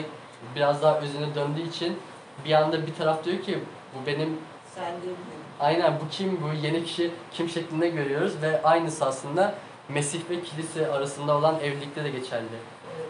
biraz 0.55 0.81
daha 0.81 0.99
özüne 0.99 1.35
döndüğü 1.35 1.61
için 1.61 1.97
bir 2.45 2.51
anda 2.53 2.87
bir 2.87 2.95
taraf 2.95 3.23
diyor 3.23 3.41
ki 3.41 3.59
bu 3.93 4.07
benim 4.07 4.37
sen 4.77 4.91
de 4.93 5.15
aynen 5.59 5.93
bu 5.99 6.09
kim 6.11 6.41
bu 6.41 6.65
yeni 6.65 6.83
kişi 6.85 7.11
kim 7.31 7.49
şeklinde 7.49 7.89
görüyoruz 7.89 8.41
ve 8.41 8.63
aynısı 8.63 9.05
aslında 9.05 9.55
Mesih 9.89 10.19
ve 10.29 10.41
kilise 10.41 10.91
arasında 10.91 11.37
olan 11.37 11.59
evlilikte 11.59 12.03
de 12.03 12.09
geçerli. 12.09 12.45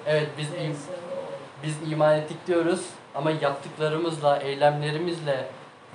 Evet 0.06 0.28
biz 0.38 0.48
im- 0.48 0.76
biz 1.64 1.92
iman 1.92 2.18
ettik 2.18 2.48
diyoruz 2.48 2.86
ama 3.16 3.32
yaptıklarımızla, 3.32 4.38
eylemlerimizle 4.38 5.46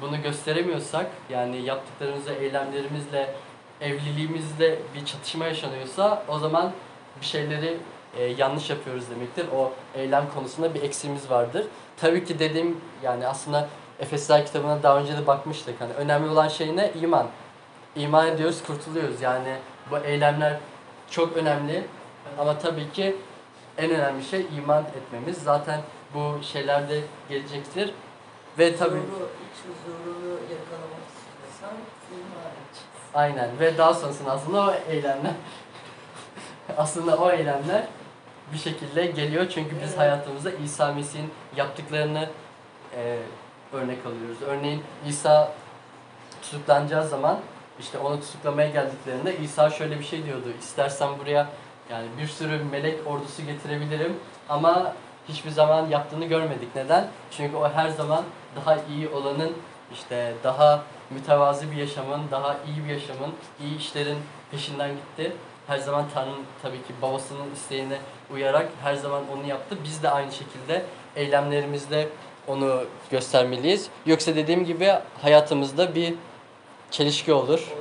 bunu 0.01 0.23
gösteremiyorsak, 0.23 1.07
yani 1.31 1.63
yaptıklarımızla, 1.63 2.33
eylemlerimizle, 2.33 3.35
evliliğimizde 3.81 4.79
bir 4.95 5.05
çatışma 5.05 5.45
yaşanıyorsa 5.45 6.23
o 6.29 6.39
zaman 6.39 6.73
bir 7.21 7.27
şeyleri 7.27 7.77
e, 8.19 8.25
yanlış 8.25 8.71
yapıyoruz 8.71 9.11
demektir. 9.11 9.47
O 9.57 9.73
eylem 9.95 10.25
konusunda 10.35 10.75
bir 10.75 10.83
eksiğimiz 10.83 11.31
vardır. 11.31 11.67
Tabii 11.97 12.25
ki 12.25 12.39
dediğim 12.39 12.81
yani 13.03 13.27
aslında 13.27 13.69
Efesler 14.03 14.47
kitabına 14.47 14.83
daha 14.83 14.99
önce 14.99 15.17
de 15.17 15.27
bakmıştık. 15.27 15.81
Hani 15.81 15.93
önemli 15.93 16.31
olan 16.31 16.49
şey 16.49 16.77
ne? 16.77 16.93
İman. 17.03 17.27
İman 17.97 18.27
ediyoruz, 18.27 18.63
kurtuluyoruz. 18.67 19.21
Yani 19.21 19.57
bu 19.91 19.99
eylemler 19.99 20.57
çok 21.11 21.37
önemli. 21.37 21.87
Ama 22.39 22.59
tabii 22.59 22.93
ki 22.93 23.17
en 23.79 23.91
önemli 23.91 24.25
şey 24.25 24.47
iman 24.57 24.85
etmemiz. 24.85 25.39
Zaten 25.39 25.81
bu 26.15 26.43
şeyler 26.43 26.89
de 26.89 27.01
gelecektir. 27.29 27.95
Ve 28.59 28.77
tabii 28.77 28.91
Huzuru, 28.91 29.29
iç 29.45 29.59
huzurunu 29.69 30.33
yakalamak 30.33 31.03
istiyorsan 31.09 31.77
film 32.09 32.27
hariç. 32.43 32.79
Aynen 33.15 33.59
ve 33.61 33.79
daha 33.79 33.95
sonrasında 33.95 34.31
aslında 34.33 34.61
o 34.61 34.75
eylemler 34.91 35.33
aslında 36.77 37.17
o 37.17 37.31
eylemler 37.31 37.87
bir 38.53 38.59
şekilde 38.59 39.07
geliyor 39.07 39.47
çünkü 39.49 39.77
biz 39.77 39.89
Evet. 39.89 39.99
hayatımızda 39.99 40.51
İsa 40.51 40.93
Mesih'in 40.93 41.31
yaptıklarını 41.57 42.29
e, 42.97 43.19
örnek 43.73 43.99
alıyoruz. 44.07 44.43
Örneğin 44.47 44.83
İsa 45.09 45.53
tutuklanacağı 46.43 47.09
zaman 47.09 47.39
işte 47.81 47.99
onu 47.99 48.21
tutuklamaya 48.21 48.69
geldiklerinde 48.69 49.39
İsa 49.39 49.71
şöyle 49.71 49.99
bir 49.99 50.05
şey 50.05 50.25
diyordu. 50.25 50.47
İstersen 50.61 51.19
buraya 51.19 51.47
yani 51.91 52.07
bir 52.21 52.27
sürü 52.27 52.65
melek 52.65 53.07
ordusu 53.07 53.43
getirebilirim 53.43 54.17
ama 54.49 54.93
hiçbir 55.29 55.51
zaman 55.51 55.89
yaptığını 55.89 56.25
görmedik. 56.25 56.77
Neden? 56.77 57.09
Çünkü 57.31 57.57
o 57.57 57.69
her 57.69 57.89
zaman 57.89 58.25
daha 58.57 58.77
iyi 58.77 59.09
olanın 59.09 59.53
işte 59.93 60.35
daha 60.45 60.83
mütevazi 61.11 61.71
bir 61.71 61.77
yaşamın, 61.77 62.21
daha 62.31 62.57
iyi 62.67 62.85
bir 62.85 62.91
yaşamın, 62.91 63.33
iyi 63.61 63.79
işlerin 63.79 64.19
peşinden 64.51 64.91
gitti. 64.91 65.33
Her 65.67 65.79
zaman 65.79 66.05
Tanrı'nın 66.15 66.45
tabii 66.63 66.83
ki 66.83 66.95
babasının 67.03 67.53
isteğine 67.55 67.99
uyarak 68.33 68.69
her 68.83 68.95
zaman 68.95 69.23
onu 69.37 69.47
yaptı. 69.47 69.77
Biz 69.85 70.03
de 70.03 70.11
aynı 70.11 70.33
şekilde 70.33 70.85
eylemlerimizde 71.17 72.09
onu 72.49 72.85
göstermeliyiz. 73.11 73.89
Yoksa 74.07 74.37
dediğim 74.37 74.65
gibi 74.65 74.93
hayatımızda 75.23 75.95
bir 75.95 76.15
çelişki 76.91 77.33
olur 77.33 77.73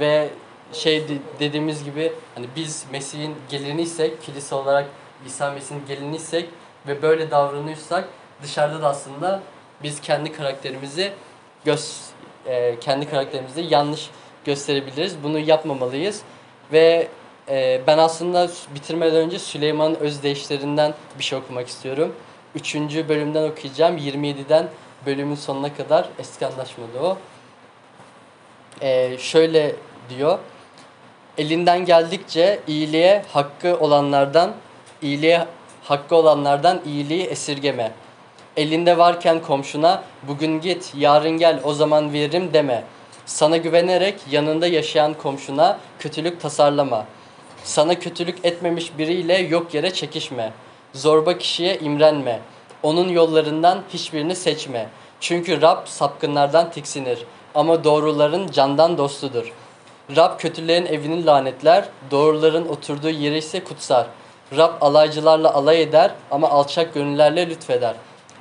ve 0.00 0.28
şey 0.72 1.08
de- 1.08 1.18
dediğimiz 1.40 1.84
gibi 1.84 2.12
hani 2.34 2.46
biz 2.56 2.84
Mesih'in 2.92 3.34
geliniysek, 3.50 4.22
kilise 4.22 4.54
olarak 4.54 4.86
İsa 5.26 5.50
Mesih'in 5.50 5.86
geliniysek 5.88 6.48
ve 6.86 7.02
böyle 7.02 7.30
davranıyorsak 7.30 8.08
dışarıda 8.42 8.82
da 8.82 8.88
aslında 8.88 9.42
biz 9.82 10.00
kendi 10.00 10.32
karakterimizi 10.32 11.12
göz 11.64 12.00
e, 12.46 12.80
kendi 12.80 13.10
karakterimizi 13.10 13.60
yanlış 13.60 14.10
gösterebiliriz. 14.44 15.16
Bunu 15.22 15.38
yapmamalıyız 15.38 16.22
ve 16.72 17.08
e, 17.48 17.80
ben 17.86 17.98
aslında 17.98 18.50
bitirmeden 18.74 19.16
önce 19.16 19.38
Süleyman 19.38 19.98
Özdeyişlerinden 19.98 20.94
bir 21.18 21.24
şey 21.24 21.38
okumak 21.38 21.68
istiyorum. 21.68 22.14
Üçüncü 22.54 23.08
bölümden 23.08 23.50
okuyacağım. 23.50 23.98
27'den 23.98 24.68
bölümün 25.06 25.34
sonuna 25.34 25.74
kadar 25.74 26.08
eski 26.18 26.46
anlaşmada 26.46 27.02
o. 27.02 27.18
E, 28.80 29.18
şöyle 29.18 29.76
diyor. 30.10 30.38
Elinden 31.38 31.84
geldikçe 31.84 32.60
iyiliğe 32.66 33.24
hakkı 33.32 33.78
olanlardan, 33.80 34.52
iyiliğe 35.02 35.46
hakkı 35.82 36.16
olanlardan 36.16 36.80
iyiliği 36.86 37.22
esirgeme. 37.22 37.92
Elinde 38.56 38.98
varken 38.98 39.42
komşuna 39.42 40.02
bugün 40.22 40.60
git, 40.60 40.92
yarın 40.96 41.30
gel 41.30 41.60
o 41.64 41.74
zaman 41.74 42.12
veririm 42.12 42.50
deme. 42.52 42.84
Sana 43.26 43.56
güvenerek 43.56 44.14
yanında 44.30 44.66
yaşayan 44.66 45.14
komşuna 45.14 45.78
kötülük 45.98 46.40
tasarlama. 46.40 47.06
Sana 47.64 47.98
kötülük 47.98 48.44
etmemiş 48.44 48.98
biriyle 48.98 49.38
yok 49.38 49.74
yere 49.74 49.92
çekişme. 49.92 50.52
Zorba 50.94 51.38
kişiye 51.38 51.78
imrenme. 51.78 52.40
Onun 52.82 53.08
yollarından 53.08 53.82
hiçbirini 53.92 54.36
seçme. 54.36 54.88
Çünkü 55.20 55.62
Rab 55.62 55.86
sapkınlardan 55.86 56.70
tiksinir 56.70 57.24
ama 57.54 57.84
doğruların 57.84 58.46
candan 58.46 58.98
dostudur. 58.98 59.52
Rab 60.16 60.38
kötülerin 60.38 60.86
evini 60.86 61.26
lanetler, 61.26 61.88
doğruların 62.10 62.68
oturduğu 62.68 63.10
yeri 63.10 63.38
ise 63.38 63.64
kutsar. 63.64 64.06
Rab 64.56 64.72
alaycılarla 64.80 65.54
alay 65.54 65.82
eder 65.82 66.14
ama 66.30 66.48
alçak 66.50 66.94
gönüllerle 66.94 67.50
lütfeder. 67.50 67.94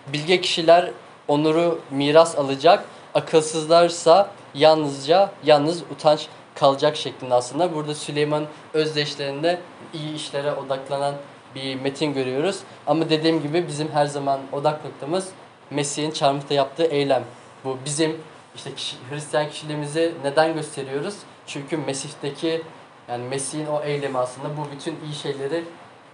Bilge 0.07 0.41
kişiler 0.41 0.91
onuru 1.27 1.79
miras 1.91 2.37
alacak, 2.37 2.85
akılsızlarsa 3.13 4.29
yalnızca 4.53 5.31
yalnız 5.43 5.81
utanç 5.81 6.27
kalacak 6.55 6.95
şeklinde 6.95 7.33
aslında. 7.33 7.75
Burada 7.75 7.95
Süleyman 7.95 8.45
özdeşlerinde 8.73 9.59
iyi 9.93 10.15
işlere 10.15 10.53
odaklanan 10.53 11.15
bir 11.55 11.75
metin 11.75 12.13
görüyoruz. 12.13 12.59
Ama 12.87 13.09
dediğim 13.09 13.41
gibi 13.41 13.67
bizim 13.67 13.91
her 13.91 14.05
zaman 14.05 14.39
odak 14.51 14.85
noktamız 14.85 15.29
Mesih'in 15.71 16.11
çarmıhta 16.11 16.53
yaptığı 16.53 16.83
eylem. 16.83 17.23
Bu 17.63 17.77
bizim 17.85 18.17
işte 18.55 18.75
kişi, 18.75 18.95
Hristiyan 19.09 19.49
kişiliğimizi 19.49 20.13
neden 20.23 20.53
gösteriyoruz? 20.53 21.15
Çünkü 21.47 21.77
Mesih'teki 21.77 22.61
yani 23.09 23.23
Mesih'in 23.23 23.65
o 23.65 23.81
eylemi 23.83 24.17
aslında 24.17 24.57
bu 24.57 24.71
bütün 24.75 24.99
iyi 25.05 25.15
şeyleri 25.15 25.63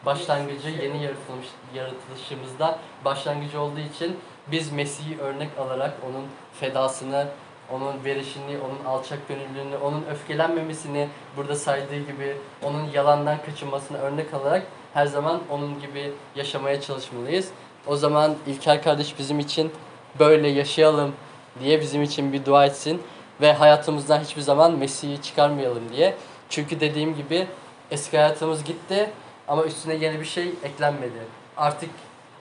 başlangıcı 0.06 0.70
yeni 0.70 1.04
yaratılmış 1.04 1.48
yaratılışımızda 1.76 2.80
başlangıcı 3.06 3.62
olduğu 3.62 3.80
için 3.80 4.18
biz 4.52 4.72
Mesih'i 4.72 5.20
örnek 5.20 5.50
alarak 5.60 5.94
onun 6.10 6.26
fedasını, 6.60 7.28
onun 7.72 8.04
verişini, 8.06 8.58
onun 8.58 8.86
alçak 8.86 9.28
gönüllülüğünü, 9.28 9.78
onun 9.78 10.04
öfkelenmemesini 10.12 11.08
burada 11.38 11.56
saydığı 11.56 12.00
gibi 12.00 12.38
onun 12.64 12.90
yalandan 12.94 13.38
kaçınmasını 13.46 13.98
örnek 13.98 14.34
alarak 14.34 14.64
her 14.94 15.06
zaman 15.06 15.42
onun 15.50 15.82
gibi 15.82 16.12
yaşamaya 16.36 16.82
çalışmalıyız. 16.82 17.50
O 17.88 17.96
zaman 17.96 18.36
İlker 18.48 18.84
kardeş 18.84 19.20
bizim 19.20 19.40
için 19.40 19.72
böyle 20.20 20.48
yaşayalım 20.48 21.14
diye 21.60 21.82
bizim 21.82 22.04
için 22.04 22.34
bir 22.34 22.46
dua 22.46 22.66
etsin 22.66 23.02
ve 23.42 23.54
hayatımızdan 23.54 24.20
hiçbir 24.20 24.42
zaman 24.42 24.78
Mesih'i 24.78 25.22
çıkarmayalım 25.22 25.90
diye. 25.96 26.16
Çünkü 26.50 26.80
dediğim 26.80 27.16
gibi 27.16 27.48
eski 27.92 28.18
hayatımız 28.18 28.64
gitti 28.64 29.10
ama 29.48 29.64
üstüne 29.64 29.96
yeni 29.96 30.20
bir 30.20 30.26
şey 30.26 30.54
eklenmedi. 30.64 31.20
Artık 31.58 31.90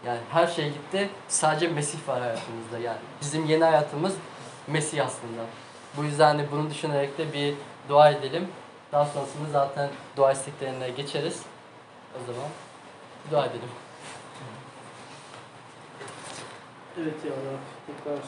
yani 0.07 0.19
her 0.33 0.47
şey 0.47 0.65
gitti. 0.65 1.09
Sadece 1.29 1.69
Mesih 1.69 1.99
var 2.09 2.21
hayatımızda. 2.21 2.79
Yani 2.79 2.99
bizim 3.21 3.47
yeni 3.47 3.65
hayatımız 3.65 4.15
Mesih 4.67 5.07
aslında. 5.07 5.43
Bu 5.97 6.05
yüzden 6.05 6.39
de 6.39 6.43
bunu 6.53 6.71
düşünerek 6.71 7.19
de 7.19 7.33
bir 7.33 7.55
dua 7.89 8.11
edelim. 8.11 8.49
Daha 8.93 9.05
sonrasında 9.05 9.49
zaten 9.53 9.89
dua 10.17 10.33
isteklerine 10.33 10.91
geçeriz. 10.91 11.43
O 12.23 12.33
zaman 12.33 12.51
dua 13.31 13.47
edelim. 13.47 13.69
Evet 17.01 17.25
ya 17.25 17.31
Rab, 17.31 17.65
tekrar 17.87 18.19